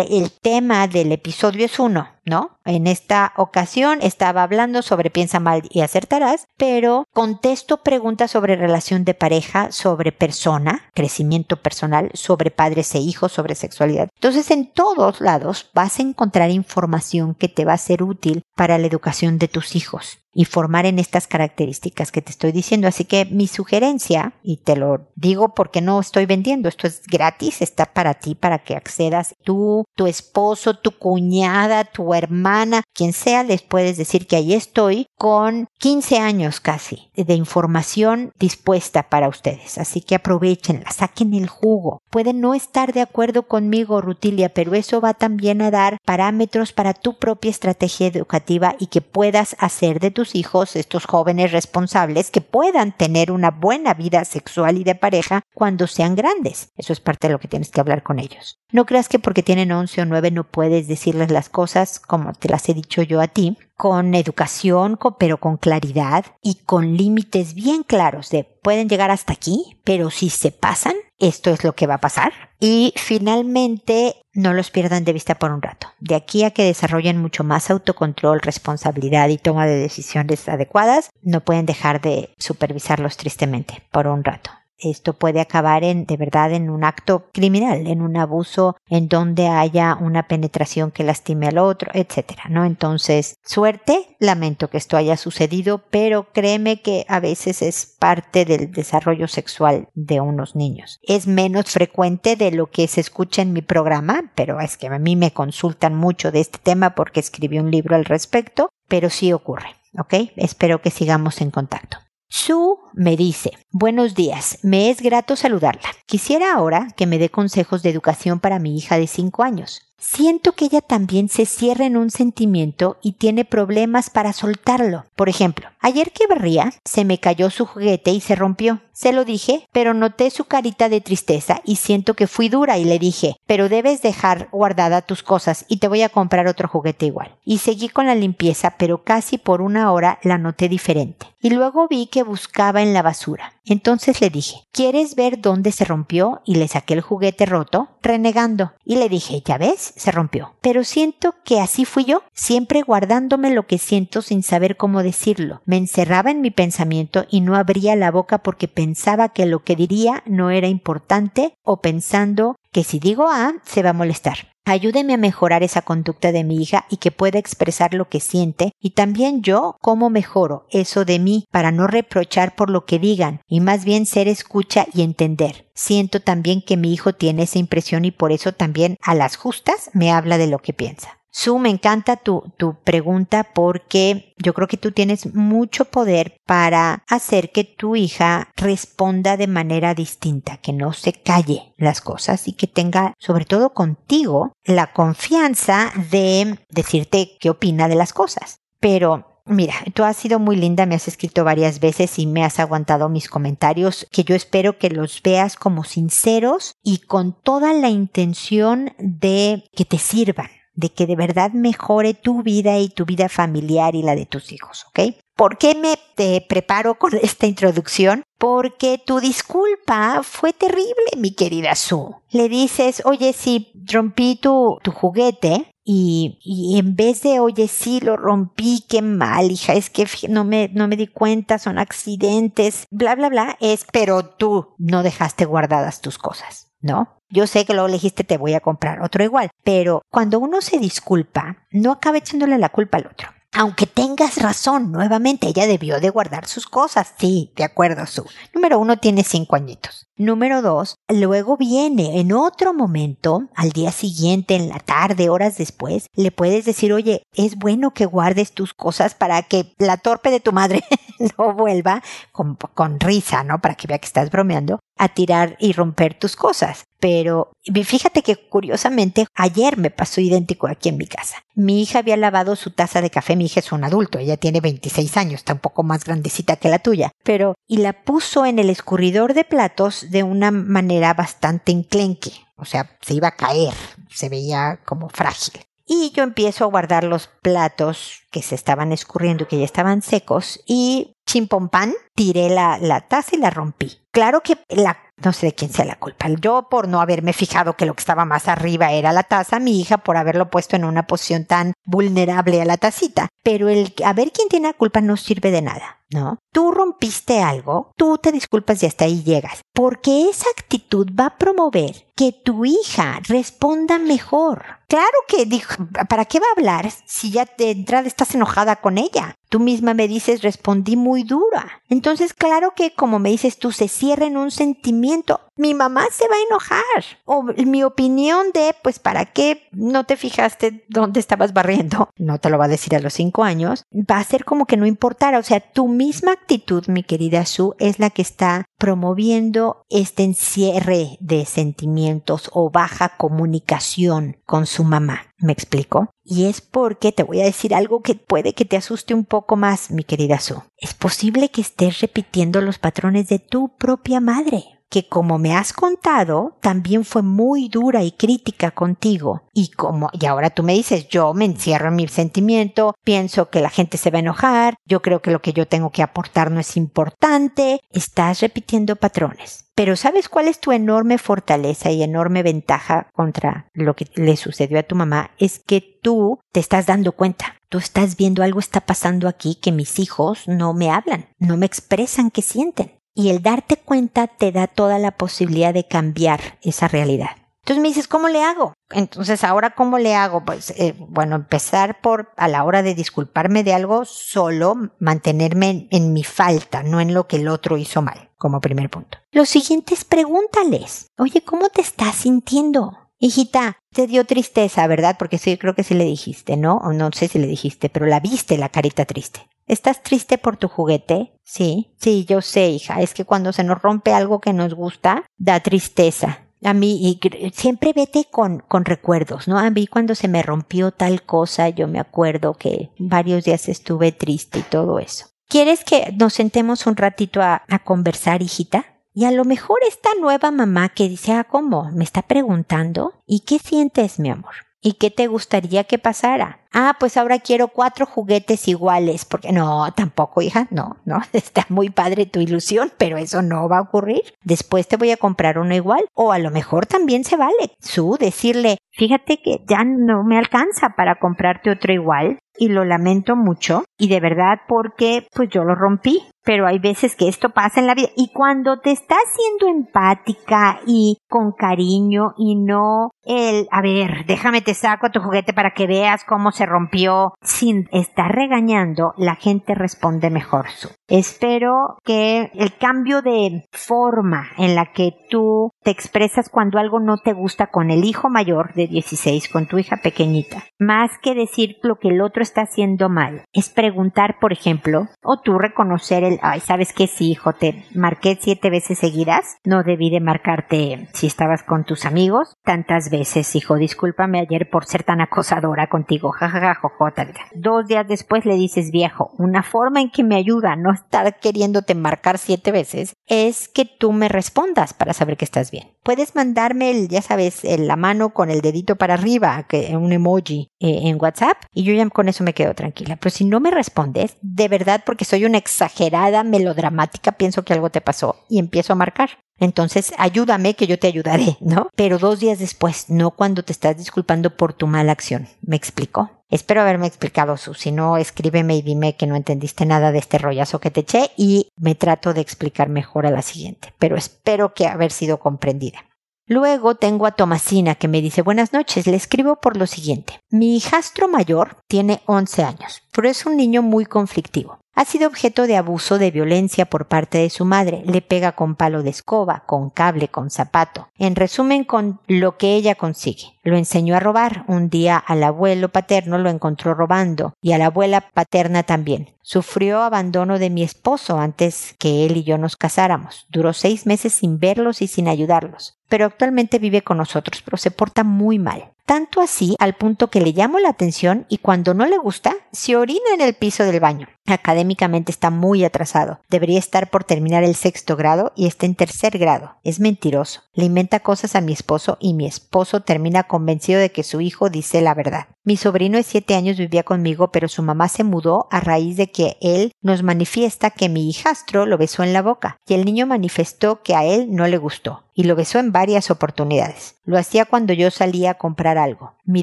el 0.00 0.32
tema 0.32 0.88
del 0.88 1.12
episodio 1.12 1.66
es 1.66 1.78
uno, 1.78 2.08
¿no? 2.30 2.58
En 2.64 2.86
esta 2.86 3.34
ocasión 3.36 3.98
estaba 4.00 4.42
hablando 4.42 4.80
sobre 4.80 5.10
piensa 5.10 5.40
mal 5.40 5.62
y 5.68 5.82
acertarás, 5.82 6.46
pero 6.56 7.04
contesto 7.12 7.82
preguntas 7.82 8.30
sobre 8.30 8.56
relación 8.56 9.04
de 9.04 9.12
pareja, 9.12 9.72
sobre 9.72 10.12
persona, 10.12 10.84
crecimiento 10.94 11.56
personal, 11.56 12.10
sobre 12.14 12.50
padres 12.50 12.94
e 12.94 13.00
hijos, 13.00 13.32
sobre 13.32 13.54
sexualidad. 13.54 14.08
Entonces, 14.14 14.50
en 14.50 14.72
todos 14.72 15.20
lados 15.20 15.68
vas 15.74 15.98
a 15.98 16.02
encontrar 16.02 16.50
información 16.50 17.34
que 17.34 17.48
te 17.48 17.66
va 17.66 17.74
a 17.74 17.78
ser 17.78 18.02
útil 18.02 18.44
para 18.54 18.78
la 18.78 18.86
educación 18.86 19.38
de 19.38 19.48
tus 19.48 19.74
hijos 19.74 20.20
y 20.32 20.44
formar 20.44 20.86
en 20.86 20.98
estas 20.98 21.26
características 21.26 22.12
que 22.12 22.22
te 22.22 22.30
estoy 22.30 22.52
diciendo. 22.52 22.86
Así 22.86 23.04
que 23.04 23.24
mi 23.24 23.46
sugerencia, 23.46 24.34
y 24.42 24.58
te 24.58 24.76
lo 24.76 25.08
digo 25.16 25.54
porque 25.54 25.80
no 25.80 26.00
estoy 26.00 26.26
vendiendo, 26.26 26.68
esto 26.68 26.86
es 26.86 27.02
gratis, 27.06 27.62
está 27.62 27.86
para 27.86 28.14
ti, 28.14 28.34
para 28.34 28.58
que 28.60 28.76
accedas 28.76 29.34
tú, 29.42 29.84
tu 29.96 30.06
esposo, 30.06 30.74
tu 30.74 30.92
cuñada, 30.92 31.84
tu 31.84 32.14
hermana, 32.20 32.82
quien 32.94 33.12
sea, 33.12 33.42
les 33.42 33.62
puedes 33.62 33.96
decir 33.96 34.26
que 34.26 34.36
ahí 34.36 34.54
estoy 34.54 35.06
con 35.16 35.66
15 35.78 36.18
años 36.18 36.60
casi 36.60 37.10
de 37.14 37.34
información 37.34 38.32
dispuesta 38.38 39.08
para 39.08 39.28
ustedes. 39.28 39.78
Así 39.78 40.00
que 40.00 40.14
aprovechenla, 40.14 40.90
saquen 40.90 41.34
el 41.34 41.48
jugo. 41.48 42.00
Pueden 42.10 42.40
no 42.40 42.54
estar 42.54 42.92
de 42.92 43.00
acuerdo 43.00 43.42
conmigo, 43.44 44.00
Rutilia, 44.00 44.48
pero 44.48 44.74
eso 44.74 45.00
va 45.00 45.14
también 45.14 45.62
a 45.62 45.70
dar 45.70 45.98
parámetros 46.04 46.72
para 46.72 46.94
tu 46.94 47.18
propia 47.18 47.50
estrategia 47.50 48.06
educativa 48.06 48.76
y 48.78 48.86
que 48.86 49.00
puedas 49.00 49.56
hacer 49.58 50.00
de 50.00 50.10
tus 50.10 50.34
hijos, 50.34 50.76
estos 50.76 51.06
jóvenes 51.06 51.52
responsables, 51.52 52.30
que 52.30 52.40
puedan 52.40 52.96
tener 52.96 53.32
una 53.32 53.50
buena 53.50 53.94
vida 53.94 54.24
sexual 54.24 54.78
y 54.78 54.84
de 54.84 54.94
pareja 54.94 55.42
cuando 55.54 55.86
sean 55.86 56.14
grandes. 56.14 56.70
Eso 56.76 56.92
es 56.92 57.00
parte 57.00 57.28
de 57.28 57.32
lo 57.32 57.38
que 57.38 57.48
tienes 57.48 57.70
que 57.70 57.80
hablar 57.80 58.02
con 58.02 58.18
ellos. 58.18 58.58
No 58.72 58.86
creas 58.86 59.08
que 59.08 59.18
porque 59.18 59.42
tienen 59.42 59.72
11 59.72 60.02
o 60.02 60.06
9 60.06 60.30
no 60.30 60.44
puedes 60.44 60.86
decirles 60.86 61.30
las 61.30 61.48
cosas 61.48 61.99
como 62.06 62.32
te 62.32 62.48
las 62.48 62.68
he 62.68 62.74
dicho 62.74 63.02
yo 63.02 63.20
a 63.20 63.28
ti, 63.28 63.56
con 63.76 64.14
educación, 64.14 64.98
pero 65.18 65.38
con 65.38 65.56
claridad 65.56 66.26
y 66.42 66.56
con 66.66 66.96
límites 66.96 67.54
bien 67.54 67.82
claros 67.82 68.30
de 68.30 68.44
pueden 68.44 68.88
llegar 68.88 69.10
hasta 69.10 69.32
aquí, 69.32 69.78
pero 69.84 70.10
si 70.10 70.28
se 70.28 70.50
pasan, 70.50 70.94
esto 71.18 71.50
es 71.50 71.64
lo 71.64 71.74
que 71.74 71.86
va 71.86 71.94
a 71.94 72.00
pasar. 72.00 72.32
Y 72.58 72.92
finalmente, 72.96 74.16
no 74.34 74.52
los 74.52 74.70
pierdan 74.70 75.04
de 75.04 75.14
vista 75.14 75.34
por 75.34 75.50
un 75.50 75.62
rato. 75.62 75.88
De 75.98 76.14
aquí 76.14 76.44
a 76.44 76.50
que 76.50 76.64
desarrollen 76.64 77.16
mucho 77.16 77.42
más 77.42 77.70
autocontrol, 77.70 78.40
responsabilidad 78.40 79.28
y 79.28 79.38
toma 79.38 79.66
de 79.66 79.76
decisiones 79.76 80.48
adecuadas, 80.48 81.10
no 81.22 81.40
pueden 81.40 81.66
dejar 81.66 82.00
de 82.00 82.34
supervisarlos 82.38 83.16
tristemente 83.16 83.82
por 83.90 84.06
un 84.06 84.24
rato 84.24 84.50
esto 84.82 85.14
puede 85.14 85.40
acabar 85.40 85.84
en, 85.84 86.06
de 86.06 86.16
verdad, 86.16 86.52
en 86.52 86.70
un 86.70 86.84
acto 86.84 87.28
criminal, 87.32 87.86
en 87.86 88.02
un 88.02 88.16
abuso 88.16 88.76
en 88.88 89.08
donde 89.08 89.48
haya 89.48 89.96
una 90.00 90.26
penetración 90.26 90.90
que 90.90 91.04
lastime 91.04 91.48
al 91.48 91.58
otro, 91.58 91.90
etcétera, 91.94 92.44
¿no? 92.48 92.64
Entonces, 92.64 93.36
suerte, 93.44 94.16
lamento 94.18 94.68
que 94.68 94.78
esto 94.78 94.96
haya 94.96 95.16
sucedido, 95.16 95.82
pero 95.90 96.32
créeme 96.32 96.80
que 96.80 97.04
a 97.08 97.20
veces 97.20 97.62
es 97.62 97.96
parte 97.98 98.44
del 98.44 98.72
desarrollo 98.72 99.28
sexual 99.28 99.88
de 99.94 100.20
unos 100.20 100.56
niños. 100.56 100.98
Es 101.02 101.26
menos 101.26 101.66
frecuente 101.66 102.36
de 102.36 102.50
lo 102.50 102.70
que 102.70 102.88
se 102.88 103.00
escucha 103.00 103.42
en 103.42 103.52
mi 103.52 103.62
programa, 103.62 104.32
pero 104.34 104.60
es 104.60 104.76
que 104.76 104.88
a 104.88 104.98
mí 104.98 105.16
me 105.16 105.32
consultan 105.32 105.94
mucho 105.94 106.30
de 106.30 106.40
este 106.40 106.58
tema 106.58 106.94
porque 106.94 107.20
escribí 107.20 107.58
un 107.58 107.70
libro 107.70 107.96
al 107.96 108.04
respecto, 108.04 108.70
pero 108.88 109.10
sí 109.10 109.32
ocurre. 109.32 109.68
¿Ok? 109.98 110.14
Espero 110.36 110.80
que 110.80 110.90
sigamos 110.90 111.40
en 111.40 111.50
contacto. 111.50 111.98
Su 112.32 112.78
me 112.92 113.16
dice, 113.16 113.50
buenos 113.72 114.14
días, 114.14 114.60
me 114.62 114.88
es 114.88 115.02
grato 115.02 115.34
saludarla. 115.34 115.88
Quisiera 116.06 116.54
ahora 116.54 116.86
que 116.96 117.08
me 117.08 117.18
dé 117.18 117.28
consejos 117.28 117.82
de 117.82 117.90
educación 117.90 118.38
para 118.38 118.60
mi 118.60 118.76
hija 118.76 118.98
de 118.98 119.08
5 119.08 119.42
años. 119.42 119.89
Siento 120.02 120.52
que 120.52 120.64
ella 120.64 120.80
también 120.80 121.28
se 121.28 121.44
cierra 121.44 121.84
en 121.84 121.98
un 121.98 122.10
sentimiento 122.10 122.96
y 123.02 123.12
tiene 123.12 123.44
problemas 123.44 124.08
para 124.08 124.32
soltarlo. 124.32 125.04
Por 125.14 125.28
ejemplo, 125.28 125.68
ayer 125.78 126.10
que 126.10 126.26
barría, 126.26 126.72
se 126.86 127.04
me 127.04 127.18
cayó 127.18 127.50
su 127.50 127.66
juguete 127.66 128.10
y 128.10 128.20
se 128.22 128.34
rompió. 128.34 128.80
Se 128.92 129.12
lo 129.12 129.24
dije, 129.24 129.66
pero 129.72 129.94
noté 129.94 130.30
su 130.30 130.44
carita 130.44 130.88
de 130.88 131.00
tristeza 131.00 131.60
y 131.64 131.76
siento 131.76 132.14
que 132.14 132.26
fui 132.26 132.48
dura 132.50 132.76
y 132.76 132.84
le 132.84 132.98
dije, 132.98 133.36
pero 133.46 133.68
debes 133.68 134.02
dejar 134.02 134.48
guardada 134.52 135.00
tus 135.02 135.22
cosas 135.22 135.64
y 135.68 135.78
te 135.78 135.88
voy 135.88 136.02
a 136.02 136.10
comprar 136.10 136.46
otro 136.46 136.68
juguete 136.68 137.06
igual. 137.06 137.34
Y 137.44 137.58
seguí 137.58 137.88
con 137.88 138.06
la 138.06 138.14
limpieza, 138.14 138.74
pero 138.78 139.02
casi 139.02 139.38
por 139.38 139.62
una 139.62 139.92
hora 139.92 140.18
la 140.22 140.36
noté 140.36 140.68
diferente. 140.68 141.26
Y 141.40 141.48
luego 141.48 141.88
vi 141.88 142.06
que 142.08 142.22
buscaba 142.22 142.82
en 142.82 142.92
la 142.92 143.00
basura. 143.00 143.54
Entonces 143.64 144.20
le 144.20 144.28
dije, 144.28 144.66
¿quieres 144.72 145.14
ver 145.14 145.40
dónde 145.40 145.72
se 145.72 145.86
rompió? 145.86 146.42
Y 146.44 146.56
le 146.56 146.68
saqué 146.68 146.92
el 146.92 147.00
juguete 147.00 147.46
roto, 147.46 147.88
renegando. 148.02 148.72
Y 148.84 148.96
le 148.96 149.08
dije, 149.08 149.42
ya 149.42 149.56
ves, 149.56 149.89
se 149.96 150.10
rompió. 150.10 150.54
Pero 150.60 150.84
siento 150.84 151.34
que 151.44 151.60
así 151.60 151.84
fui 151.84 152.04
yo, 152.04 152.22
siempre 152.32 152.82
guardándome 152.82 153.50
lo 153.50 153.66
que 153.66 153.78
siento 153.78 154.22
sin 154.22 154.42
saber 154.42 154.76
cómo 154.76 155.02
decirlo. 155.02 155.62
Me 155.64 155.76
encerraba 155.76 156.30
en 156.30 156.40
mi 156.40 156.50
pensamiento 156.50 157.26
y 157.30 157.40
no 157.40 157.56
abría 157.56 157.96
la 157.96 158.10
boca 158.10 158.38
porque 158.38 158.68
pensaba 158.68 159.30
que 159.30 159.46
lo 159.46 159.64
que 159.64 159.76
diría 159.76 160.22
no 160.26 160.50
era 160.50 160.68
importante 160.68 161.54
o 161.62 161.80
pensando 161.80 162.56
que 162.72 162.84
si 162.84 162.98
digo 162.98 163.28
A 163.28 163.54
se 163.64 163.82
va 163.82 163.90
a 163.90 163.94
molestar. 163.94 164.50
Ayúdeme 164.70 165.14
a 165.14 165.16
mejorar 165.16 165.64
esa 165.64 165.82
conducta 165.82 166.30
de 166.30 166.44
mi 166.44 166.62
hija 166.62 166.86
y 166.88 166.98
que 166.98 167.10
pueda 167.10 167.40
expresar 167.40 167.92
lo 167.92 168.08
que 168.08 168.20
siente 168.20 168.70
y 168.80 168.90
también 168.90 169.42
yo 169.42 169.76
cómo 169.80 170.10
mejoro 170.10 170.68
eso 170.70 171.04
de 171.04 171.18
mí 171.18 171.48
para 171.50 171.72
no 171.72 171.88
reprochar 171.88 172.54
por 172.54 172.70
lo 172.70 172.84
que 172.84 173.00
digan 173.00 173.40
y 173.48 173.58
más 173.58 173.84
bien 173.84 174.06
ser 174.06 174.28
escucha 174.28 174.86
y 174.94 175.02
entender. 175.02 175.66
Siento 175.74 176.20
también 176.20 176.62
que 176.62 176.76
mi 176.76 176.94
hijo 176.94 177.12
tiene 177.12 177.42
esa 177.42 177.58
impresión 177.58 178.04
y 178.04 178.12
por 178.12 178.30
eso 178.30 178.52
también 178.52 178.96
a 179.02 179.16
las 179.16 179.34
justas 179.34 179.90
me 179.92 180.12
habla 180.12 180.38
de 180.38 180.46
lo 180.46 180.60
que 180.60 180.72
piensa. 180.72 181.19
Su, 181.32 181.58
me 181.58 181.70
encanta 181.70 182.16
tu, 182.16 182.52
tu 182.56 182.74
pregunta 182.82 183.44
porque 183.54 184.34
yo 184.38 184.52
creo 184.52 184.68
que 184.68 184.76
tú 184.76 184.92
tienes 184.92 185.34
mucho 185.34 185.84
poder 185.84 186.36
para 186.44 187.04
hacer 187.08 187.52
que 187.52 187.64
tu 187.64 187.94
hija 187.94 188.50
responda 188.56 189.36
de 189.36 189.46
manera 189.46 189.94
distinta, 189.94 190.56
que 190.56 190.72
no 190.72 190.92
se 190.92 191.12
calle 191.12 191.72
las 191.76 192.00
cosas 192.00 192.48
y 192.48 192.52
que 192.52 192.66
tenga, 192.66 193.14
sobre 193.18 193.44
todo 193.44 193.72
contigo, 193.74 194.52
la 194.64 194.92
confianza 194.92 195.92
de 196.10 196.58
decirte 196.68 197.36
qué 197.38 197.50
opina 197.50 197.88
de 197.88 197.94
las 197.94 198.12
cosas. 198.12 198.60
Pero 198.80 199.26
Mira, 199.46 199.74
tú 199.94 200.04
has 200.04 200.16
sido 200.16 200.38
muy 200.38 200.54
linda, 200.54 200.86
me 200.86 200.94
has 200.94 201.08
escrito 201.08 201.42
varias 201.42 201.80
veces 201.80 202.20
y 202.20 202.26
me 202.26 202.44
has 202.44 202.60
aguantado 202.60 203.08
mis 203.08 203.28
comentarios, 203.28 204.06
que 204.12 204.22
yo 204.22 204.36
espero 204.36 204.78
que 204.78 204.90
los 204.90 205.20
veas 205.22 205.56
como 205.56 205.82
sinceros 205.82 206.76
y 206.84 206.98
con 206.98 207.32
toda 207.32 207.72
la 207.72 207.88
intención 207.88 208.92
de 208.98 209.64
que 209.74 209.84
te 209.84 209.98
sirvan 209.98 210.50
de 210.74 210.90
que 210.90 211.06
de 211.06 211.16
verdad 211.16 211.52
mejore 211.52 212.14
tu 212.14 212.42
vida 212.42 212.78
y 212.78 212.88
tu 212.88 213.04
vida 213.04 213.28
familiar 213.28 213.94
y 213.94 214.02
la 214.02 214.14
de 214.14 214.26
tus 214.26 214.52
hijos, 214.52 214.86
¿ok? 214.88 215.14
¿Por 215.36 215.56
qué 215.56 215.74
me 215.74 215.98
te 216.16 216.44
preparo 216.46 216.98
con 216.98 217.12
esta 217.22 217.46
introducción? 217.46 218.22
Porque 218.38 219.00
tu 219.04 219.20
disculpa 219.20 220.22
fue 220.22 220.52
terrible, 220.52 220.94
mi 221.16 221.34
querida 221.34 221.74
Sue. 221.74 222.14
Le 222.30 222.48
dices, 222.48 223.02
oye, 223.04 223.32
si 223.32 223.70
rompí 223.90 224.36
tu, 224.36 224.78
tu 224.82 224.92
juguete, 224.92 225.66
y, 225.82 226.38
y, 226.42 226.78
en 226.78 226.94
vez 226.94 227.22
de, 227.22 227.40
oye, 227.40 227.66
sí, 227.66 228.00
lo 228.00 228.16
rompí, 228.16 228.84
qué 228.88 229.02
mal, 229.02 229.50
hija, 229.50 229.72
es 229.72 229.90
que 229.90 230.06
no 230.28 230.44
me, 230.44 230.68
no 230.72 230.86
me 230.86 230.96
di 230.96 231.06
cuenta, 231.06 231.58
son 231.58 231.78
accidentes, 231.78 232.86
bla, 232.90 233.16
bla, 233.16 233.28
bla, 233.28 233.56
es, 233.60 233.86
pero 233.90 234.24
tú 234.24 234.74
no 234.78 235.02
dejaste 235.02 235.46
guardadas 235.46 236.00
tus 236.00 236.18
cosas, 236.18 236.70
¿no? 236.80 237.19
Yo 237.30 237.46
sé 237.46 237.64
que 237.64 237.74
luego 237.74 237.88
le 237.88 237.94
dijiste 237.94 238.24
te 238.24 238.38
voy 238.38 238.54
a 238.54 238.60
comprar 238.60 239.02
otro 239.02 239.22
igual, 239.22 239.50
pero 239.62 240.02
cuando 240.10 240.38
uno 240.40 240.60
se 240.60 240.78
disculpa, 240.78 241.58
no 241.70 241.92
acaba 241.92 242.18
echándole 242.18 242.58
la 242.58 242.70
culpa 242.70 242.98
al 242.98 243.06
otro. 243.06 243.28
Aunque 243.52 243.86
tengas 243.86 244.36
razón, 244.36 244.92
nuevamente 244.92 245.48
ella 245.48 245.66
debió 245.66 245.98
de 245.98 246.10
guardar 246.10 246.46
sus 246.46 246.66
cosas. 246.66 247.14
Sí, 247.18 247.52
de 247.56 247.64
acuerdo, 247.64 248.06
Su. 248.06 248.24
Número 248.54 248.78
uno 248.78 248.98
tiene 248.98 249.24
cinco 249.24 249.56
añitos. 249.56 250.06
Número 250.16 250.62
dos, 250.62 250.96
luego 251.08 251.56
viene 251.56 252.20
en 252.20 252.32
otro 252.32 252.74
momento, 252.74 253.48
al 253.56 253.70
día 253.70 253.90
siguiente, 253.90 254.54
en 254.54 254.68
la 254.68 254.78
tarde, 254.78 255.30
horas 255.30 255.56
después, 255.56 256.06
le 256.14 256.30
puedes 256.30 256.64
decir, 256.64 256.92
oye, 256.92 257.22
es 257.32 257.56
bueno 257.56 257.92
que 257.92 258.06
guardes 258.06 258.52
tus 258.52 258.74
cosas 258.74 259.14
para 259.14 259.42
que 259.42 259.74
la 259.78 259.96
torpe 259.96 260.30
de 260.30 260.40
tu 260.40 260.52
madre 260.52 260.84
no 261.38 261.54
vuelva 261.54 262.02
con, 262.32 263.00
risa, 263.00 263.44
¿no? 263.44 263.60
Para 263.60 263.74
que 263.74 263.86
vea 263.86 263.98
que 263.98 264.06
estás 264.06 264.30
bromeando, 264.30 264.80
a 264.98 265.08
tirar 265.08 265.56
y 265.60 265.72
romper 265.72 266.14
tus 266.14 266.36
cosas. 266.36 266.84
Pero 266.98 267.52
fíjate 267.84 268.22
que 268.22 268.36
curiosamente 268.36 269.26
ayer 269.34 269.76
me 269.76 269.90
pasó 269.90 270.20
idéntico 270.20 270.66
aquí 270.66 270.88
en 270.88 270.98
mi 270.98 271.06
casa. 271.06 271.36
Mi 271.54 271.82
hija 271.82 272.00
había 272.00 272.16
lavado 272.16 272.56
su 272.56 272.70
taza 272.70 273.00
de 273.00 273.10
café, 273.10 273.36
mi 273.36 273.46
hija 273.46 273.60
es 273.60 273.72
un 273.72 273.84
adulto, 273.84 274.18
ella 274.18 274.36
tiene 274.36 274.60
26 274.60 275.16
años, 275.16 275.34
está 275.40 275.54
un 275.54 275.60
poco 275.60 275.82
más 275.82 276.04
grandecita 276.04 276.56
que 276.56 276.68
la 276.68 276.78
tuya, 276.78 277.12
pero 277.22 277.54
y 277.66 277.78
la 277.78 277.92
puso 278.04 278.44
en 278.46 278.58
el 278.58 278.70
escurridor 278.70 279.34
de 279.34 279.44
platos 279.44 280.10
de 280.10 280.22
una 280.22 280.50
manera 280.50 281.14
bastante 281.14 281.72
enclenque, 281.72 282.32
o 282.56 282.64
sea, 282.64 282.98
se 283.00 283.14
iba 283.14 283.28
a 283.28 283.36
caer, 283.36 283.74
se 284.10 284.28
veía 284.28 284.80
como 284.84 285.08
frágil. 285.08 285.62
Y 285.92 286.12
yo 286.12 286.22
empiezo 286.22 286.62
a 286.62 286.68
guardar 286.68 287.02
los 287.02 287.26
platos 287.42 288.22
que 288.30 288.42
se 288.42 288.54
estaban 288.54 288.92
escurriendo 288.92 289.42
y 289.42 289.46
que 289.48 289.58
ya 289.58 289.64
estaban 289.64 290.02
secos 290.02 290.62
y 290.64 291.16
chimpompan, 291.26 291.94
tiré 292.14 292.50
la, 292.50 292.78
la 292.78 293.00
taza 293.02 293.36
y 293.36 293.38
la 293.38 293.50
rompí. 293.50 294.00
Claro 294.10 294.40
que 294.42 294.58
la 294.68 294.96
no 295.24 295.32
sé 295.32 295.46
de 295.46 295.54
quién 295.54 295.72
sea 295.72 295.84
la 295.84 295.98
culpa. 295.98 296.28
Yo 296.40 296.68
por 296.70 296.88
no 296.88 297.00
haberme 297.00 297.32
fijado 297.32 297.74
que 297.74 297.86
lo 297.86 297.94
que 297.94 298.00
estaba 298.00 298.24
más 298.24 298.48
arriba 298.48 298.92
era 298.92 299.12
la 299.12 299.22
taza, 299.22 299.60
mi 299.60 299.80
hija 299.80 299.98
por 299.98 300.16
haberlo 300.16 300.50
puesto 300.50 300.76
en 300.76 300.84
una 300.84 301.06
posición 301.06 301.44
tan 301.44 301.72
vulnerable 301.84 302.60
a 302.60 302.64
la 302.64 302.76
tacita. 302.76 303.28
Pero 303.42 303.68
el 303.68 303.94
a 304.04 304.12
ver 304.12 304.32
quién 304.32 304.48
tiene 304.48 304.68
la 304.68 304.74
culpa 304.74 305.00
no 305.00 305.16
sirve 305.16 305.50
de 305.50 305.62
nada, 305.62 306.00
¿no? 306.10 306.38
Tú 306.52 306.72
rompiste 306.72 307.42
algo, 307.42 307.92
tú 307.96 308.18
te 308.18 308.32
disculpas 308.32 308.82
y 308.82 308.86
hasta 308.86 309.04
ahí 309.04 309.22
llegas. 309.22 309.60
Porque 309.72 310.28
esa 310.28 310.46
actitud 310.56 311.08
va 311.18 311.26
a 311.26 311.38
promover 311.38 312.06
que 312.16 312.32
tu 312.32 312.66
hija 312.66 313.20
responda 313.28 313.98
mejor. 313.98 314.64
Claro 314.88 315.06
que 315.26 315.46
dijo, 315.46 315.74
¿para 316.08 316.26
qué 316.26 316.38
va 316.38 316.46
a 316.48 316.58
hablar 316.58 316.90
si 317.06 317.30
ya 317.30 317.46
de 317.56 317.70
entrada 317.70 318.06
estás 318.06 318.34
enojada 318.34 318.76
con 318.76 318.98
ella? 318.98 319.34
Tú 319.48 319.58
misma 319.58 319.94
me 319.94 320.06
dices, 320.06 320.42
respondí 320.42 320.96
muy 320.96 321.22
dura. 321.22 321.80
Entonces, 322.00 322.32
claro 322.32 322.72
que 322.74 322.94
como 322.94 323.18
me 323.18 323.28
dices 323.28 323.58
tú, 323.58 323.72
se 323.72 323.86
cierra 323.86 324.24
en 324.24 324.38
un 324.38 324.50
sentimiento. 324.50 325.42
Mi 325.60 325.74
mamá 325.74 326.06
se 326.10 326.26
va 326.26 326.36
a 326.36 326.46
enojar. 326.48 327.04
O 327.26 327.42
mi 327.42 327.82
opinión 327.82 328.46
de, 328.54 328.74
pues, 328.82 328.98
¿para 328.98 329.26
qué 329.26 329.68
no 329.72 330.04
te 330.04 330.16
fijaste 330.16 330.86
dónde 330.88 331.20
estabas 331.20 331.52
barriendo? 331.52 332.08
No 332.16 332.38
te 332.38 332.48
lo 332.48 332.56
va 332.56 332.64
a 332.64 332.68
decir 332.68 332.96
a 332.96 332.98
los 332.98 333.12
cinco 333.12 333.44
años. 333.44 333.84
Va 333.92 334.16
a 334.16 334.24
ser 334.24 334.46
como 334.46 334.64
que 334.64 334.78
no 334.78 334.86
importara. 334.86 335.38
O 335.38 335.42
sea, 335.42 335.60
tu 335.60 335.86
misma 335.86 336.32
actitud, 336.32 336.86
mi 336.86 337.02
querida 337.02 337.44
Sue, 337.44 337.74
es 337.78 337.98
la 337.98 338.08
que 338.08 338.22
está 338.22 338.64
promoviendo 338.78 339.84
este 339.90 340.22
encierre 340.22 341.18
de 341.20 341.44
sentimientos 341.44 342.48
o 342.54 342.70
baja 342.70 343.18
comunicación 343.18 344.38
con 344.46 344.64
su 344.64 344.82
mamá. 344.82 345.26
¿Me 345.36 345.52
explico? 345.52 346.08
Y 346.24 346.46
es 346.46 346.62
porque 346.62 347.12
te 347.12 347.22
voy 347.22 347.42
a 347.42 347.44
decir 347.44 347.74
algo 347.74 348.00
que 348.00 348.14
puede 348.14 348.54
que 348.54 348.64
te 348.64 348.78
asuste 348.78 349.12
un 349.12 349.26
poco 349.26 349.56
más, 349.56 349.90
mi 349.90 350.04
querida 350.04 350.40
Sue. 350.40 350.62
Es 350.78 350.94
posible 350.94 351.50
que 351.50 351.60
estés 351.60 352.00
repitiendo 352.00 352.62
los 352.62 352.78
patrones 352.78 353.28
de 353.28 353.40
tu 353.40 353.76
propia 353.76 354.20
madre 354.20 354.79
que 354.90 355.08
como 355.08 355.38
me 355.38 355.54
has 355.54 355.72
contado, 355.72 356.56
también 356.60 357.04
fue 357.04 357.22
muy 357.22 357.68
dura 357.68 358.02
y 358.02 358.12
crítica 358.12 358.72
contigo. 358.72 359.42
Y 359.54 359.70
como, 359.70 360.10
y 360.12 360.26
ahora 360.26 360.50
tú 360.50 360.62
me 360.62 360.74
dices, 360.74 361.08
yo 361.08 361.32
me 361.32 361.44
encierro 361.44 361.88
en 361.88 361.96
mi 361.96 362.08
sentimiento, 362.08 362.94
pienso 363.04 363.50
que 363.50 363.60
la 363.60 363.70
gente 363.70 363.96
se 363.96 364.10
va 364.10 364.18
a 364.18 364.20
enojar, 364.20 364.74
yo 364.84 365.00
creo 365.00 365.22
que 365.22 365.30
lo 365.30 365.40
que 365.40 365.52
yo 365.52 365.66
tengo 365.66 365.90
que 365.90 366.02
aportar 366.02 366.50
no 366.50 366.60
es 366.60 366.76
importante, 366.76 367.80
estás 367.90 368.40
repitiendo 368.40 368.96
patrones. 368.96 369.70
Pero 369.76 369.96
¿sabes 369.96 370.28
cuál 370.28 370.48
es 370.48 370.60
tu 370.60 370.72
enorme 370.72 371.16
fortaleza 371.16 371.90
y 371.90 372.02
enorme 372.02 372.42
ventaja 372.42 373.08
contra 373.14 373.70
lo 373.72 373.94
que 373.94 374.06
le 374.14 374.36
sucedió 374.36 374.78
a 374.78 374.82
tu 374.82 374.94
mamá? 374.94 375.30
Es 375.38 375.58
que 375.58 375.80
tú 376.02 376.40
te 376.52 376.60
estás 376.60 376.86
dando 376.86 377.12
cuenta. 377.12 377.56
Tú 377.70 377.78
estás 377.78 378.16
viendo 378.16 378.42
algo 378.42 378.58
está 378.58 378.80
pasando 378.80 379.28
aquí 379.28 379.54
que 379.54 379.72
mis 379.72 379.98
hijos 380.00 380.48
no 380.48 380.74
me 380.74 380.90
hablan, 380.90 381.28
no 381.38 381.56
me 381.56 381.66
expresan 381.66 382.30
qué 382.30 382.42
sienten. 382.42 382.99
Y 383.20 383.28
el 383.28 383.42
darte 383.42 383.76
cuenta 383.76 384.28
te 384.28 384.50
da 384.50 384.66
toda 384.66 384.98
la 384.98 385.10
posibilidad 385.10 385.74
de 385.74 385.86
cambiar 385.86 386.40
esa 386.62 386.88
realidad. 386.88 387.36
Entonces 387.60 387.82
me 387.82 387.88
dices, 387.88 388.08
¿cómo 388.08 388.28
le 388.28 388.42
hago? 388.42 388.72
Entonces, 388.88 389.44
¿ahora 389.44 389.74
cómo 389.74 389.98
le 389.98 390.14
hago? 390.14 390.42
Pues, 390.42 390.70
eh, 390.70 390.94
bueno, 390.98 391.36
empezar 391.36 392.00
por, 392.00 392.32
a 392.38 392.48
la 392.48 392.64
hora 392.64 392.82
de 392.82 392.94
disculparme 392.94 393.62
de 393.62 393.74
algo, 393.74 394.06
solo 394.06 394.74
mantenerme 394.98 395.86
en, 395.90 396.12
mi 396.14 396.24
falta, 396.24 396.82
no 396.82 397.00
en 397.00 397.12
lo 397.12 397.26
que 397.26 397.36
el 397.36 397.48
otro 397.48 397.76
hizo 397.76 398.00
mal, 398.00 398.30
como 398.38 398.62
primer 398.62 398.88
punto. 398.88 399.18
Lo 399.32 399.44
siguiente 399.44 399.92
es 399.92 400.06
pregúntales, 400.06 401.08
oye, 401.18 401.44
¿cómo 401.44 401.68
te 401.68 401.82
estás 401.82 402.16
sintiendo? 402.16 403.09
Hijita, 403.22 403.76
te 403.92 404.06
dio 404.06 404.24
tristeza, 404.24 404.86
¿verdad? 404.86 405.16
Porque 405.18 405.36
sí, 405.36 405.58
creo 405.58 405.74
que 405.74 405.84
sí 405.84 405.92
le 405.92 406.04
dijiste, 406.04 406.56
¿no? 406.56 406.78
O 406.78 406.94
no 406.94 407.10
sé 407.12 407.28
si 407.28 407.38
le 407.38 407.46
dijiste, 407.46 407.90
pero 407.90 408.06
la 408.06 408.18
viste 408.18 408.56
la 408.56 408.70
carita 408.70 409.04
triste. 409.04 409.46
¿Estás 409.66 410.02
triste 410.02 410.38
por 410.38 410.56
tu 410.56 410.68
juguete? 410.68 411.34
Sí, 411.44 411.92
sí, 411.98 412.24
yo 412.26 412.40
sé, 412.40 412.70
hija. 412.70 413.02
Es 413.02 413.12
que 413.12 413.26
cuando 413.26 413.52
se 413.52 413.62
nos 413.62 413.82
rompe 413.82 414.14
algo 414.14 414.40
que 414.40 414.54
nos 414.54 414.72
gusta, 414.72 415.26
da 415.36 415.60
tristeza. 415.60 416.46
A 416.64 416.72
mí, 416.72 417.20
y 417.22 417.50
siempre 417.52 417.92
vete 417.92 418.24
con, 418.30 418.60
con 418.60 418.86
recuerdos, 418.86 419.48
¿no? 419.48 419.58
A 419.58 419.68
mí 419.68 419.86
cuando 419.86 420.14
se 420.14 420.26
me 420.26 420.42
rompió 420.42 420.90
tal 420.90 421.22
cosa, 421.22 421.68
yo 421.68 421.88
me 421.88 422.00
acuerdo 422.00 422.54
que 422.54 422.88
varios 422.98 423.44
días 423.44 423.68
estuve 423.68 424.12
triste 424.12 424.60
y 424.60 424.62
todo 424.62 424.98
eso. 424.98 425.26
¿Quieres 425.46 425.84
que 425.84 426.14
nos 426.16 426.32
sentemos 426.32 426.86
un 426.86 426.96
ratito 426.96 427.42
a, 427.42 427.64
a 427.68 427.80
conversar, 427.80 428.40
hijita? 428.40 428.86
Y 429.12 429.24
a 429.24 429.32
lo 429.32 429.44
mejor 429.44 429.78
esta 429.86 430.10
nueva 430.20 430.50
mamá 430.50 430.90
que 430.90 431.08
dice, 431.08 431.32
ah, 431.32 431.44
¿cómo? 431.44 431.90
Me 431.92 432.04
está 432.04 432.22
preguntando, 432.22 433.14
¿y 433.26 433.40
qué 433.40 433.58
sientes, 433.58 434.18
mi 434.18 434.30
amor? 434.30 434.54
¿Y 434.80 434.94
qué 434.94 435.10
te 435.10 435.26
gustaría 435.26 435.84
que 435.84 435.98
pasara? 435.98 436.66
Ah, 436.72 436.96
pues 436.98 437.16
ahora 437.16 437.40
quiero 437.40 437.68
cuatro 437.68 438.06
juguetes 438.06 438.68
iguales, 438.68 439.24
porque 439.24 439.52
no, 439.52 439.92
tampoco, 439.92 440.40
hija, 440.40 440.68
no, 440.70 440.96
no, 441.04 441.20
está 441.32 441.66
muy 441.68 441.90
padre 441.90 442.26
tu 442.26 442.40
ilusión, 442.40 442.92
pero 442.96 443.18
eso 443.18 443.42
no 443.42 443.68
va 443.68 443.78
a 443.78 443.82
ocurrir. 443.82 444.22
Después 444.44 444.86
te 444.86 444.96
voy 444.96 445.10
a 445.10 445.16
comprar 445.16 445.58
uno 445.58 445.74
igual, 445.74 446.04
o 446.14 446.32
a 446.32 446.38
lo 446.38 446.50
mejor 446.50 446.86
también 446.86 447.24
se 447.24 447.36
vale. 447.36 447.72
Su 447.80 448.16
decirle, 448.18 448.78
fíjate 448.92 449.40
que 449.42 449.64
ya 449.68 449.84
no 449.84 450.22
me 450.24 450.38
alcanza 450.38 450.90
para 450.96 451.18
comprarte 451.18 451.70
otro 451.70 451.92
igual, 451.92 452.38
y 452.56 452.68
lo 452.68 452.84
lamento 452.84 453.36
mucho, 453.36 453.84
y 453.98 454.08
de 454.08 454.20
verdad 454.20 454.58
porque 454.68 455.26
pues 455.34 455.48
yo 455.48 455.64
lo 455.64 455.74
rompí, 455.74 456.22
pero 456.44 456.66
hay 456.66 456.78
veces 456.78 457.16
que 457.16 457.28
esto 457.28 457.50
pasa 457.50 457.80
en 457.80 457.86
la 457.86 457.94
vida 457.94 458.08
y 458.16 458.30
cuando 458.32 458.80
te 458.80 458.90
estás 458.90 459.22
siendo 459.34 459.78
empática 459.78 460.80
y 460.86 461.18
con 461.28 461.52
cariño 461.52 462.34
y 462.36 462.56
no 462.56 463.10
el, 463.24 463.68
a 463.70 463.82
ver, 463.82 464.24
déjame 464.26 464.60
te 464.60 464.74
saco 464.74 465.10
tu 465.10 465.20
juguete 465.20 465.52
para 465.52 465.72
que 465.72 465.86
veas 465.86 466.24
cómo 466.24 466.52
se 466.60 466.66
rompió 466.66 467.32
sin 467.40 467.88
estar 467.90 468.30
regañando, 468.30 469.14
la 469.16 469.34
gente 469.34 469.74
responde 469.74 470.28
mejor. 470.28 470.66
Espero 471.08 471.96
que 472.04 472.50
el 472.52 472.76
cambio 472.76 473.22
de 473.22 473.64
forma 473.72 474.48
en 474.58 474.74
la 474.74 474.92
que 474.92 475.14
tú 475.30 475.70
te 475.82 475.90
expresas 475.90 476.50
cuando 476.50 476.78
algo 476.78 477.00
no 477.00 477.16
te 477.16 477.32
gusta 477.32 477.68
con 477.68 477.90
el 477.90 478.04
hijo 478.04 478.28
mayor 478.28 478.74
de 478.74 478.88
16, 478.88 479.48
con 479.48 479.66
tu 479.68 479.78
hija 479.78 479.96
pequeñita, 480.02 480.64
más 480.78 481.12
que 481.22 481.34
decir 481.34 481.78
lo 481.82 481.96
que 481.96 482.08
el 482.08 482.20
otro 482.20 482.42
está 482.42 482.62
haciendo 482.62 483.08
mal, 483.08 483.44
es 483.54 483.70
preguntar, 483.70 484.36
por 484.38 484.52
ejemplo, 484.52 485.08
o 485.22 485.40
tú 485.40 485.58
reconocer 485.58 486.24
el, 486.24 486.38
ay, 486.42 486.60
¿sabes 486.60 486.92
qué? 486.92 487.06
Sí, 487.06 487.30
hijo, 487.30 487.54
te 487.54 487.86
marqué 487.94 488.36
siete 488.38 488.68
veces 488.68 488.98
seguidas, 488.98 489.56
no 489.64 489.82
debí 489.82 490.10
de 490.10 490.20
marcarte 490.20 491.08
si 491.14 491.26
estabas 491.26 491.62
con 491.62 491.84
tus 491.84 492.04
amigos 492.04 492.54
tantas 492.64 493.10
veces, 493.10 493.56
hijo, 493.56 493.76
discúlpame 493.76 494.40
ayer 494.40 494.68
por 494.68 494.84
ser 494.84 495.04
tan 495.04 495.22
acosadora 495.22 495.88
contigo, 495.88 496.30
jajaja, 496.50 496.80
jojota. 496.80 497.26
Dos 497.54 497.86
días 497.86 498.06
después 498.06 498.44
le 498.44 498.54
dices, 498.54 498.90
viejo, 498.90 499.32
una 499.38 499.62
forma 499.62 500.00
en 500.00 500.10
que 500.10 500.24
me 500.24 500.36
ayuda 500.36 500.72
a 500.72 500.76
no 500.76 500.92
estar 500.92 501.38
queriéndote 501.38 501.94
marcar 501.94 502.38
siete 502.38 502.72
veces 502.72 503.14
es 503.26 503.68
que 503.68 503.84
tú 503.84 504.12
me 504.12 504.28
respondas 504.28 504.92
para 504.94 505.12
saber 505.12 505.36
que 505.36 505.44
estás 505.44 505.70
bien. 505.70 505.88
Puedes 506.02 506.34
mandarme, 506.34 506.90
el, 506.90 507.08
ya 507.08 507.22
sabes, 507.22 507.62
la 507.64 507.96
mano 507.96 508.30
con 508.30 508.50
el 508.50 508.60
dedito 508.60 508.96
para 508.96 509.14
arriba, 509.14 509.64
que 509.68 509.96
un 509.96 510.12
emoji 510.12 510.68
eh, 510.80 511.00
en 511.04 511.18
WhatsApp, 511.20 511.58
y 511.72 511.84
yo 511.84 511.92
ya 511.92 512.08
con 512.08 512.28
eso 512.28 512.42
me 512.44 512.54
quedo 512.54 512.74
tranquila. 512.74 513.16
Pero 513.16 513.30
si 513.30 513.44
no 513.44 513.60
me 513.60 513.70
respondes, 513.70 514.36
de 514.42 514.68
verdad, 514.68 515.02
porque 515.04 515.24
soy 515.24 515.44
una 515.44 515.58
exagerada 515.58 516.42
melodramática, 516.42 517.32
pienso 517.32 517.64
que 517.64 517.72
algo 517.72 517.90
te 517.90 518.00
pasó 518.00 518.36
y 518.48 518.58
empiezo 518.58 518.92
a 518.92 518.96
marcar. 518.96 519.30
Entonces, 519.58 520.14
ayúdame 520.16 520.74
que 520.74 520.86
yo 520.86 520.98
te 520.98 521.06
ayudaré, 521.06 521.58
¿no? 521.60 521.90
Pero 521.94 522.18
dos 522.18 522.40
días 522.40 522.58
después, 522.58 523.10
no 523.10 523.30
cuando 523.32 523.62
te 523.62 523.72
estás 523.72 523.96
disculpando 523.96 524.56
por 524.56 524.72
tu 524.72 524.86
mala 524.86 525.12
acción. 525.12 525.48
¿Me 525.60 525.76
explico? 525.76 526.39
Espero 526.50 526.80
haberme 526.80 527.06
explicado, 527.06 527.56
Su. 527.56 527.74
Si 527.74 527.92
no, 527.92 528.16
escríbeme 528.16 528.76
y 528.76 528.82
dime 528.82 529.16
que 529.16 529.26
no 529.26 529.36
entendiste 529.36 529.86
nada 529.86 530.10
de 530.10 530.18
este 530.18 530.38
rollazo 530.38 530.80
que 530.80 530.90
te 530.90 531.00
eché 531.00 531.30
y 531.36 531.68
me 531.76 531.94
trato 531.94 532.34
de 532.34 532.40
explicar 532.40 532.88
mejor 532.88 533.24
a 533.24 533.30
la 533.30 533.42
siguiente. 533.42 533.94
Pero 533.98 534.16
espero 534.16 534.74
que 534.74 534.88
haber 534.88 535.12
sido 535.12 535.38
comprendida. 535.38 536.04
Luego 536.46 536.96
tengo 536.96 537.26
a 537.26 537.30
Tomasina 537.30 537.94
que 537.94 538.08
me 538.08 538.20
dice 538.20 538.42
buenas 538.42 538.72
noches, 538.72 539.06
le 539.06 539.14
escribo 539.14 539.60
por 539.60 539.76
lo 539.76 539.86
siguiente. 539.86 540.40
Mi 540.50 540.76
hijastro 540.76 541.28
mayor 541.28 541.76
tiene 541.86 542.22
11 542.26 542.64
años, 542.64 543.02
pero 543.12 543.28
es 543.28 543.46
un 543.46 543.56
niño 543.56 543.82
muy 543.82 544.04
conflictivo. 544.04 544.80
Ha 545.00 545.04
sido 545.04 545.28
objeto 545.28 545.68
de 545.68 545.76
abuso 545.76 546.18
de 546.18 546.32
violencia 546.32 546.86
por 546.86 547.06
parte 547.06 547.38
de 547.38 547.50
su 547.50 547.64
madre. 547.64 548.02
Le 548.04 548.20
pega 548.20 548.52
con 548.52 548.74
palo 548.74 549.02
de 549.02 549.10
escoba, 549.10 549.62
con 549.64 549.90
cable, 549.90 550.28
con 550.28 550.50
zapato. 550.50 551.08
En 551.16 551.36
resumen, 551.36 551.84
con 551.84 552.20
lo 552.26 552.58
que 552.58 552.74
ella 552.74 552.96
consigue. 552.96 553.56
Lo 553.62 553.76
enseñó 553.76 554.16
a 554.16 554.20
robar. 554.20 554.64
Un 554.68 554.88
día 554.88 555.16
al 555.16 555.42
abuelo 555.42 555.90
paterno 555.90 556.38
lo 556.38 556.50
encontró 556.50 556.94
robando 556.94 557.54
y 557.60 557.72
a 557.72 557.78
la 557.78 557.86
abuela 557.86 558.22
paterna 558.32 558.82
también. 558.82 559.34
Sufrió 559.42 560.02
abandono 560.02 560.58
de 560.58 560.70
mi 560.70 560.82
esposo 560.82 561.38
antes 561.38 561.94
que 561.98 562.24
él 562.24 562.36
y 562.36 562.44
yo 562.44 562.58
nos 562.58 562.76
casáramos. 562.76 563.46
Duró 563.48 563.72
seis 563.72 564.06
meses 564.06 564.32
sin 564.32 564.58
verlos 564.58 565.02
y 565.02 565.06
sin 565.06 565.28
ayudarlos. 565.28 565.98
Pero 566.08 566.26
actualmente 566.26 566.78
vive 566.78 567.02
con 567.02 567.18
nosotros, 567.18 567.62
pero 567.62 567.76
se 567.76 567.90
porta 567.90 568.24
muy 568.24 568.58
mal 568.58 568.92
tanto 569.10 569.40
así 569.40 569.74
al 569.80 569.94
punto 569.94 570.30
que 570.30 570.40
le 570.40 570.52
llamo 570.52 570.78
la 570.78 570.90
atención 570.90 571.44
y 571.48 571.58
cuando 571.58 571.94
no 571.94 572.06
le 572.06 572.16
gusta, 572.16 572.54
se 572.70 572.94
orina 572.94 573.34
en 573.34 573.40
el 573.40 573.54
piso 573.54 573.82
del 573.82 573.98
baño. 573.98 574.28
Académicamente 574.46 575.32
está 575.32 575.50
muy 575.50 575.82
atrasado. 575.82 576.38
Debería 576.48 576.78
estar 576.78 577.10
por 577.10 577.24
terminar 577.24 577.64
el 577.64 577.74
sexto 577.74 578.14
grado 578.14 578.52
y 578.54 578.68
está 578.68 578.86
en 578.86 578.94
tercer 578.94 579.36
grado. 579.36 579.74
Es 579.82 579.98
mentiroso. 579.98 580.62
Le 580.74 580.84
inventa 580.84 581.18
cosas 581.18 581.56
a 581.56 581.60
mi 581.60 581.72
esposo 581.72 582.18
y 582.20 582.34
mi 582.34 582.46
esposo 582.46 583.00
termina 583.00 583.42
convencido 583.60 584.00
de 584.00 584.10
que 584.10 584.22
su 584.22 584.40
hijo 584.40 584.70
dice 584.70 585.02
la 585.02 585.12
verdad. 585.12 585.48
Mi 585.64 585.76
sobrino 585.76 586.16
de 586.16 586.22
siete 586.22 586.54
años 586.54 586.78
vivía 586.78 587.02
conmigo, 587.02 587.52
pero 587.52 587.68
su 587.68 587.82
mamá 587.82 588.08
se 588.08 588.24
mudó 588.24 588.68
a 588.70 588.80
raíz 588.80 589.18
de 589.18 589.30
que 589.30 589.58
él 589.60 589.92
nos 590.00 590.22
manifiesta 590.22 590.88
que 590.90 591.10
mi 591.10 591.28
hijastro 591.28 591.84
lo 591.84 591.98
besó 591.98 592.22
en 592.22 592.32
la 592.32 592.40
boca 592.40 592.78
y 592.86 592.94
el 592.94 593.04
niño 593.04 593.26
manifestó 593.26 594.02
que 594.02 594.14
a 594.14 594.24
él 594.24 594.46
no 594.50 594.66
le 594.66 594.78
gustó 594.78 595.24
y 595.34 595.44
lo 595.44 595.56
besó 595.56 595.78
en 595.78 595.92
varias 595.92 596.30
oportunidades. 596.30 597.16
Lo 597.24 597.36
hacía 597.36 597.66
cuando 597.66 597.92
yo 597.92 598.10
salía 598.10 598.52
a 598.52 598.58
comprar 598.58 598.96
algo. 598.96 599.34
Mi 599.44 599.62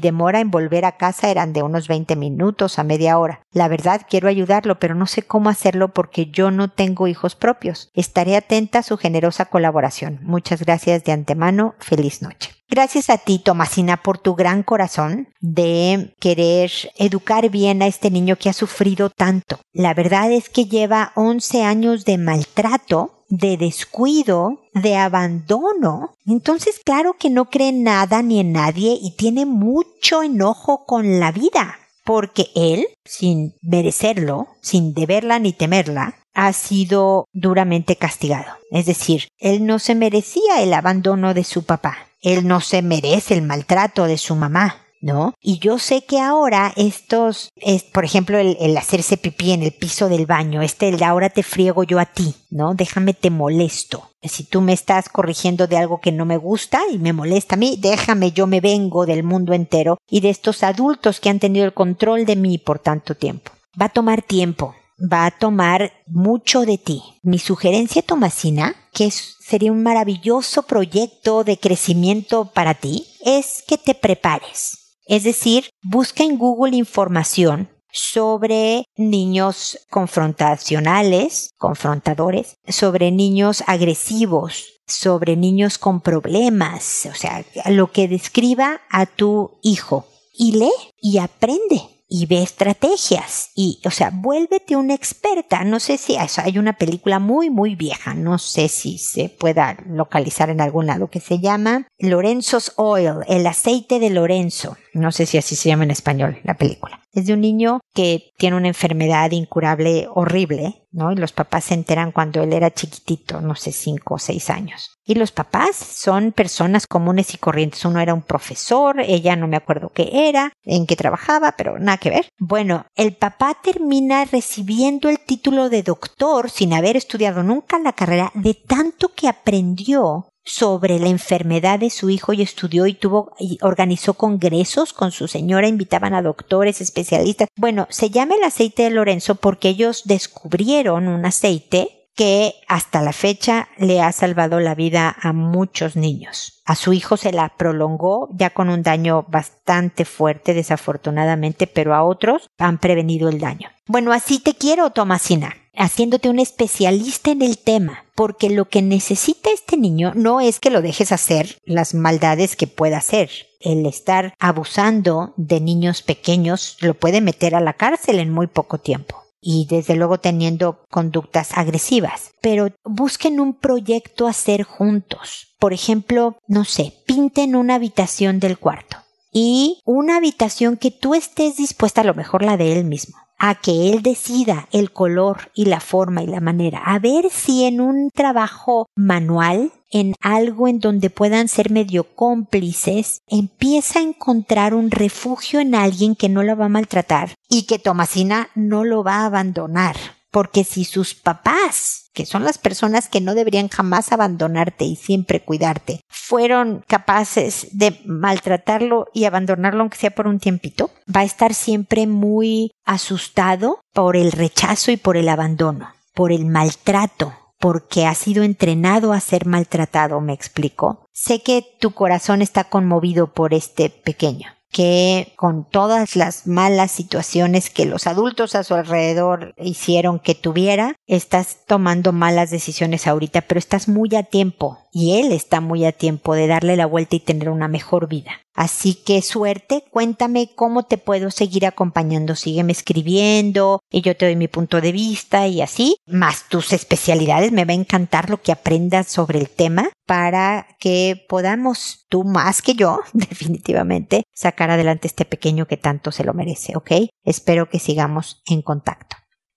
demora 0.00 0.38
en 0.38 0.52
volver 0.52 0.84
a 0.84 0.96
casa 0.96 1.28
eran 1.28 1.52
de 1.52 1.64
unos 1.64 1.88
20 1.88 2.14
minutos 2.14 2.78
a 2.78 2.84
media 2.84 3.18
hora. 3.18 3.42
La 3.50 3.66
verdad 3.66 4.02
quiero 4.08 4.28
ayudarlo, 4.28 4.78
pero 4.78 4.94
no 4.94 5.06
sé 5.06 5.22
cómo 5.22 5.50
hacerlo 5.50 5.92
porque 5.92 6.26
yo 6.26 6.52
no 6.52 6.68
tengo 6.70 7.08
hijos 7.08 7.34
propios. 7.34 7.90
Estaré 7.94 8.36
atenta 8.36 8.78
a 8.78 8.84
su 8.84 8.96
generosa 8.96 9.46
colaboración. 9.46 10.20
Muchas 10.22 10.62
gracias 10.62 11.02
de 11.02 11.10
antemano. 11.10 11.74
Feliz 11.80 12.22
noche. 12.22 12.57
Gracias 12.70 13.08
a 13.08 13.18
ti, 13.18 13.38
Tomasina, 13.38 13.96
por 14.02 14.18
tu 14.18 14.34
gran 14.34 14.62
corazón 14.62 15.28
de 15.40 16.14
querer 16.20 16.70
educar 16.96 17.48
bien 17.50 17.82
a 17.82 17.86
este 17.86 18.10
niño 18.10 18.36
que 18.36 18.50
ha 18.50 18.52
sufrido 18.52 19.08
tanto. 19.08 19.58
La 19.72 19.94
verdad 19.94 20.30
es 20.30 20.50
que 20.50 20.66
lleva 20.66 21.12
11 21.16 21.62
años 21.62 22.04
de 22.04 22.18
maltrato 22.18 23.18
de 23.28 23.56
descuido, 23.56 24.60
de 24.74 24.96
abandono, 24.96 26.14
entonces 26.26 26.80
claro 26.84 27.16
que 27.18 27.30
no 27.30 27.50
cree 27.50 27.72
nada 27.72 28.22
ni 28.22 28.40
en 28.40 28.52
nadie 28.52 28.98
y 29.00 29.12
tiene 29.16 29.44
mucho 29.44 30.22
enojo 30.22 30.84
con 30.86 31.20
la 31.20 31.30
vida, 31.30 31.78
porque 32.04 32.46
él, 32.54 32.86
sin 33.04 33.54
merecerlo, 33.60 34.48
sin 34.62 34.94
deberla 34.94 35.38
ni 35.38 35.52
temerla, 35.52 36.16
ha 36.32 36.52
sido 36.52 37.26
duramente 37.32 37.96
castigado. 37.96 38.52
Es 38.70 38.86
decir, 38.86 39.28
él 39.38 39.66
no 39.66 39.78
se 39.78 39.94
merecía 39.94 40.62
el 40.62 40.72
abandono 40.72 41.34
de 41.34 41.44
su 41.44 41.64
papá, 41.64 42.07
él 42.22 42.46
no 42.46 42.60
se 42.60 42.82
merece 42.82 43.34
el 43.34 43.42
maltrato 43.42 44.04
de 44.04 44.18
su 44.18 44.34
mamá, 44.34 44.76
¿no? 45.00 45.34
Y 45.40 45.58
yo 45.58 45.78
sé 45.78 46.04
que 46.04 46.20
ahora 46.20 46.72
estos, 46.76 47.50
es, 47.56 47.84
por 47.84 48.04
ejemplo, 48.04 48.38
el, 48.38 48.76
hacerse 48.76 49.16
pipí 49.16 49.52
en 49.52 49.62
el 49.62 49.72
piso 49.72 50.08
del 50.08 50.26
baño, 50.26 50.62
este, 50.62 50.88
el 50.88 50.98
de 50.98 51.04
ahora 51.04 51.30
te 51.30 51.42
friego 51.42 51.84
yo 51.84 51.98
a 51.98 52.06
ti, 52.06 52.34
¿no? 52.50 52.74
Déjame 52.74 53.14
te 53.14 53.30
molesto. 53.30 54.10
Si 54.22 54.44
tú 54.44 54.60
me 54.60 54.72
estás 54.72 55.08
corrigiendo 55.08 55.66
de 55.66 55.76
algo 55.76 56.00
que 56.00 56.12
no 56.12 56.24
me 56.24 56.36
gusta 56.36 56.80
y 56.90 56.98
me 56.98 57.12
molesta 57.12 57.54
a 57.54 57.58
mí, 57.58 57.78
déjame 57.80 58.32
yo 58.32 58.46
me 58.46 58.60
vengo 58.60 59.06
del 59.06 59.22
mundo 59.22 59.54
entero 59.54 59.98
y 60.10 60.20
de 60.20 60.30
estos 60.30 60.62
adultos 60.62 61.20
que 61.20 61.30
han 61.30 61.38
tenido 61.38 61.64
el 61.64 61.74
control 61.74 62.26
de 62.26 62.36
mí 62.36 62.58
por 62.58 62.80
tanto 62.80 63.14
tiempo. 63.14 63.52
Va 63.80 63.86
a 63.86 63.90
tomar 63.90 64.22
tiempo, 64.22 64.74
va 65.00 65.26
a 65.26 65.30
tomar 65.30 65.92
mucho 66.06 66.62
de 66.64 66.78
ti. 66.78 67.02
Mi 67.22 67.38
sugerencia, 67.38 68.02
Tomasina, 68.02 68.74
que 68.92 69.10
sería 69.10 69.72
un 69.72 69.82
maravilloso 69.82 70.62
proyecto 70.62 71.44
de 71.44 71.58
crecimiento 71.58 72.46
para 72.46 72.74
ti, 72.74 73.06
es 73.24 73.62
que 73.66 73.78
te 73.78 73.94
prepares. 73.94 74.96
Es 75.06 75.24
decir, 75.24 75.70
busca 75.82 76.24
en 76.24 76.36
Google 76.36 76.76
información 76.76 77.70
sobre 77.90 78.84
niños 78.96 79.78
confrontacionales, 79.90 81.54
confrontadores, 81.56 82.56
sobre 82.68 83.10
niños 83.10 83.64
agresivos, 83.66 84.80
sobre 84.86 85.36
niños 85.36 85.78
con 85.78 86.00
problemas, 86.00 87.08
o 87.10 87.14
sea, 87.14 87.44
lo 87.66 87.90
que 87.90 88.08
describa 88.08 88.80
a 88.90 89.06
tu 89.06 89.58
hijo. 89.62 90.06
Y 90.40 90.52
lee 90.52 90.92
y 91.00 91.18
aprende 91.18 91.97
y 92.08 92.26
ve 92.26 92.42
estrategias 92.42 93.50
y, 93.54 93.80
o 93.84 93.90
sea, 93.90 94.10
vuélvete 94.12 94.76
una 94.76 94.94
experta. 94.94 95.64
No 95.64 95.78
sé 95.78 95.98
si 95.98 96.16
hay 96.16 96.58
una 96.58 96.72
película 96.72 97.18
muy, 97.18 97.50
muy 97.50 97.74
vieja, 97.74 98.14
no 98.14 98.38
sé 98.38 98.68
si 98.68 98.98
se 98.98 99.28
pueda 99.28 99.76
localizar 99.86 100.48
en 100.50 100.60
algún 100.60 100.86
lado, 100.86 101.08
que 101.08 101.20
se 101.20 101.38
llama 101.38 101.86
Lorenzo's 101.98 102.72
Oil, 102.76 103.16
el 103.28 103.46
aceite 103.46 103.98
de 104.00 104.10
Lorenzo. 104.10 104.76
No 104.98 105.12
sé 105.12 105.26
si 105.26 105.38
así 105.38 105.56
se 105.56 105.68
llama 105.68 105.84
en 105.84 105.90
español 105.90 106.38
la 106.44 106.54
película. 106.54 107.00
Es 107.12 107.26
de 107.26 107.32
un 107.32 107.40
niño 107.40 107.80
que 107.94 108.30
tiene 108.36 108.56
una 108.56 108.68
enfermedad 108.68 109.30
incurable 109.30 110.06
horrible, 110.14 110.86
¿no? 110.92 111.10
Y 111.10 111.16
los 111.16 111.32
papás 111.32 111.64
se 111.64 111.74
enteran 111.74 112.12
cuando 112.12 112.42
él 112.42 112.52
era 112.52 112.70
chiquitito, 112.70 113.40
no 113.40 113.54
sé, 113.54 113.72
cinco 113.72 114.14
o 114.14 114.18
seis 114.18 114.50
años. 114.50 114.90
Y 115.04 115.14
los 115.14 115.32
papás 115.32 115.76
son 115.76 116.32
personas 116.32 116.86
comunes 116.86 117.32
y 117.32 117.38
corrientes. 117.38 117.84
Uno 117.84 118.00
era 118.00 118.12
un 118.12 118.22
profesor, 118.22 119.00
ella 119.00 119.36
no 119.36 119.48
me 119.48 119.56
acuerdo 119.56 119.90
qué 119.90 120.28
era, 120.28 120.52
en 120.64 120.86
qué 120.86 120.96
trabajaba, 120.96 121.52
pero 121.52 121.78
nada 121.78 121.98
que 121.98 122.10
ver. 122.10 122.28
Bueno, 122.38 122.84
el 122.94 123.16
papá 123.16 123.56
termina 123.62 124.24
recibiendo 124.26 125.08
el 125.08 125.18
título 125.18 125.70
de 125.70 125.82
doctor 125.82 126.50
sin 126.50 126.74
haber 126.74 126.96
estudiado 126.96 127.42
nunca 127.42 127.78
la 127.78 127.94
carrera 127.94 128.30
de 128.34 128.54
tanto 128.54 129.08
que 129.14 129.28
aprendió 129.28 130.28
sobre 130.48 130.98
la 130.98 131.08
enfermedad 131.08 131.78
de 131.78 131.90
su 131.90 132.10
hijo 132.10 132.32
y 132.32 132.42
estudió 132.42 132.86
y 132.86 132.94
tuvo 132.94 133.34
y 133.38 133.58
organizó 133.60 134.14
congresos 134.14 134.92
con 134.92 135.12
su 135.12 135.28
señora, 135.28 135.68
invitaban 135.68 136.14
a 136.14 136.22
doctores, 136.22 136.80
especialistas. 136.80 137.48
Bueno, 137.56 137.86
se 137.90 138.10
llama 138.10 138.34
el 138.34 138.44
aceite 138.44 138.84
de 138.84 138.90
Lorenzo 138.90 139.34
porque 139.34 139.68
ellos 139.68 140.02
descubrieron 140.06 141.06
un 141.08 141.26
aceite 141.26 141.98
que 142.16 142.54
hasta 142.66 143.00
la 143.00 143.12
fecha 143.12 143.68
le 143.76 144.00
ha 144.00 144.10
salvado 144.10 144.58
la 144.58 144.74
vida 144.74 145.14
a 145.20 145.32
muchos 145.32 145.94
niños. 145.94 146.60
A 146.64 146.74
su 146.74 146.92
hijo 146.92 147.16
se 147.16 147.30
la 147.30 147.50
prolongó 147.56 148.28
ya 148.32 148.50
con 148.50 148.70
un 148.70 148.82
daño 148.82 149.24
bastante 149.28 150.04
fuerte, 150.04 150.52
desafortunadamente, 150.52 151.68
pero 151.68 151.94
a 151.94 152.02
otros 152.02 152.50
han 152.58 152.78
prevenido 152.78 153.28
el 153.28 153.38
daño. 153.38 153.70
Bueno, 153.86 154.12
así 154.12 154.40
te 154.40 154.54
quiero, 154.54 154.90
Tomasina 154.90 155.54
haciéndote 155.78 156.28
un 156.28 156.38
especialista 156.38 157.30
en 157.30 157.42
el 157.42 157.58
tema, 157.58 158.04
porque 158.14 158.50
lo 158.50 158.68
que 158.68 158.82
necesita 158.82 159.50
este 159.50 159.76
niño 159.76 160.12
no 160.14 160.40
es 160.40 160.60
que 160.60 160.70
lo 160.70 160.82
dejes 160.82 161.12
hacer 161.12 161.58
las 161.64 161.94
maldades 161.94 162.56
que 162.56 162.66
pueda 162.66 162.98
hacer. 162.98 163.30
El 163.60 163.86
estar 163.86 164.34
abusando 164.38 165.34
de 165.36 165.60
niños 165.60 166.02
pequeños 166.02 166.76
lo 166.80 166.94
puede 166.94 167.20
meter 167.20 167.54
a 167.54 167.60
la 167.60 167.72
cárcel 167.72 168.18
en 168.18 168.32
muy 168.32 168.46
poco 168.46 168.78
tiempo 168.78 169.22
y 169.40 169.66
desde 169.70 169.94
luego 169.94 170.18
teniendo 170.18 170.84
conductas 170.90 171.56
agresivas. 171.56 172.32
Pero 172.40 172.68
busquen 172.84 173.40
un 173.40 173.54
proyecto 173.54 174.26
a 174.26 174.30
hacer 174.30 174.64
juntos. 174.64 175.54
Por 175.58 175.72
ejemplo, 175.72 176.36
no 176.46 176.64
sé, 176.64 176.94
pinten 177.06 177.56
una 177.56 177.76
habitación 177.76 178.40
del 178.40 178.58
cuarto 178.58 178.98
y 179.32 179.80
una 179.84 180.16
habitación 180.16 180.76
que 180.76 180.90
tú 180.90 181.14
estés 181.14 181.56
dispuesta, 181.56 182.00
a 182.00 182.04
lo 182.04 182.14
mejor 182.14 182.42
la 182.42 182.56
de 182.56 182.72
él 182.72 182.84
mismo, 182.84 183.16
a 183.38 183.54
que 183.54 183.90
él 183.90 184.02
decida 184.02 184.68
el 184.72 184.92
color 184.92 185.50
y 185.54 185.66
la 185.66 185.80
forma 185.80 186.22
y 186.22 186.26
la 186.26 186.40
manera, 186.40 186.78
a 186.84 186.98
ver 186.98 187.30
si 187.30 187.64
en 187.64 187.80
un 187.80 188.10
trabajo 188.10 188.88
manual, 188.94 189.72
en 189.90 190.14
algo 190.20 190.68
en 190.68 190.80
donde 190.80 191.10
puedan 191.10 191.48
ser 191.48 191.70
medio 191.70 192.04
cómplices, 192.14 193.22
empieza 193.28 194.00
a 194.00 194.02
encontrar 194.02 194.74
un 194.74 194.90
refugio 194.90 195.60
en 195.60 195.74
alguien 195.74 196.14
que 196.14 196.28
no 196.28 196.42
la 196.42 196.54
va 196.54 196.66
a 196.66 196.70
maltratar 196.70 197.34
y 197.48 197.62
que 197.62 197.78
Tomasina 197.78 198.50
no 198.54 198.84
lo 198.84 199.02
va 199.02 199.16
a 199.16 199.26
abandonar. 199.26 199.96
Porque 200.38 200.62
si 200.62 200.84
sus 200.84 201.16
papás, 201.16 202.10
que 202.14 202.24
son 202.24 202.44
las 202.44 202.58
personas 202.58 203.08
que 203.08 203.20
no 203.20 203.34
deberían 203.34 203.66
jamás 203.66 204.12
abandonarte 204.12 204.84
y 204.84 204.94
siempre 204.94 205.44
cuidarte, 205.44 206.00
fueron 206.08 206.84
capaces 206.86 207.66
de 207.72 208.00
maltratarlo 208.04 209.08
y 209.12 209.24
abandonarlo 209.24 209.80
aunque 209.80 209.98
sea 209.98 210.12
por 210.12 210.28
un 210.28 210.38
tiempito, 210.38 210.92
va 211.12 211.22
a 211.22 211.24
estar 211.24 211.54
siempre 211.54 212.06
muy 212.06 212.70
asustado 212.84 213.80
por 213.92 214.16
el 214.16 214.30
rechazo 214.30 214.92
y 214.92 214.96
por 214.96 215.16
el 215.16 215.28
abandono, 215.28 215.92
por 216.14 216.30
el 216.30 216.46
maltrato, 216.46 217.34
porque 217.58 218.06
ha 218.06 218.14
sido 218.14 218.44
entrenado 218.44 219.12
a 219.12 219.18
ser 219.18 219.44
maltratado, 219.44 220.20
me 220.20 220.34
explico. 220.34 221.04
Sé 221.12 221.42
que 221.42 221.66
tu 221.80 221.94
corazón 221.94 222.42
está 222.42 222.62
conmovido 222.62 223.32
por 223.32 223.54
este 223.54 223.90
pequeño 223.90 224.52
que 224.70 225.32
con 225.36 225.64
todas 225.64 226.16
las 226.16 226.46
malas 226.46 226.90
situaciones 226.90 227.70
que 227.70 227.86
los 227.86 228.06
adultos 228.06 228.54
a 228.54 228.64
su 228.64 228.74
alrededor 228.74 229.54
hicieron 229.56 230.18
que 230.18 230.34
tuviera, 230.34 230.94
estás 231.06 231.58
tomando 231.66 232.12
malas 232.12 232.50
decisiones 232.50 233.06
ahorita, 233.06 233.42
pero 233.42 233.58
estás 233.58 233.88
muy 233.88 234.14
a 234.14 234.22
tiempo 234.22 234.78
y 234.92 235.18
él 235.18 235.32
está 235.32 235.60
muy 235.60 235.84
a 235.84 235.92
tiempo 235.92 236.34
de 236.34 236.46
darle 236.46 236.76
la 236.76 236.86
vuelta 236.86 237.16
y 237.16 237.20
tener 237.20 237.48
una 237.48 237.68
mejor 237.68 238.08
vida. 238.08 238.32
Así 238.54 238.94
que 238.94 239.22
suerte, 239.22 239.84
cuéntame 239.92 240.50
cómo 240.56 240.82
te 240.82 240.98
puedo 240.98 241.30
seguir 241.30 241.64
acompañando. 241.64 242.34
Sígueme 242.34 242.72
escribiendo 242.72 243.78
y 243.88 244.00
yo 244.00 244.16
te 244.16 244.26
doy 244.26 244.34
mi 244.34 244.48
punto 244.48 244.80
de 244.80 244.90
vista 244.90 245.46
y 245.46 245.62
así, 245.62 245.96
más 246.06 246.48
tus 246.48 246.72
especialidades. 246.72 247.52
Me 247.52 247.64
va 247.64 247.70
a 247.70 247.76
encantar 247.76 248.28
lo 248.30 248.42
que 248.42 248.50
aprendas 248.50 249.06
sobre 249.06 249.38
el 249.38 249.48
tema 249.48 249.90
para 250.06 250.66
que 250.80 251.24
podamos, 251.28 252.06
tú 252.08 252.24
más 252.24 252.60
que 252.60 252.74
yo, 252.74 253.00
definitivamente, 253.12 254.24
sacar 254.34 254.70
adelante 254.70 255.06
este 255.06 255.24
pequeño 255.24 255.66
que 255.66 255.76
tanto 255.76 256.10
se 256.10 256.24
lo 256.24 256.34
merece, 256.34 256.76
¿ok? 256.76 256.90
Espero 257.24 257.68
que 257.68 257.78
sigamos 257.78 258.42
en 258.46 258.62
contacto. 258.62 259.07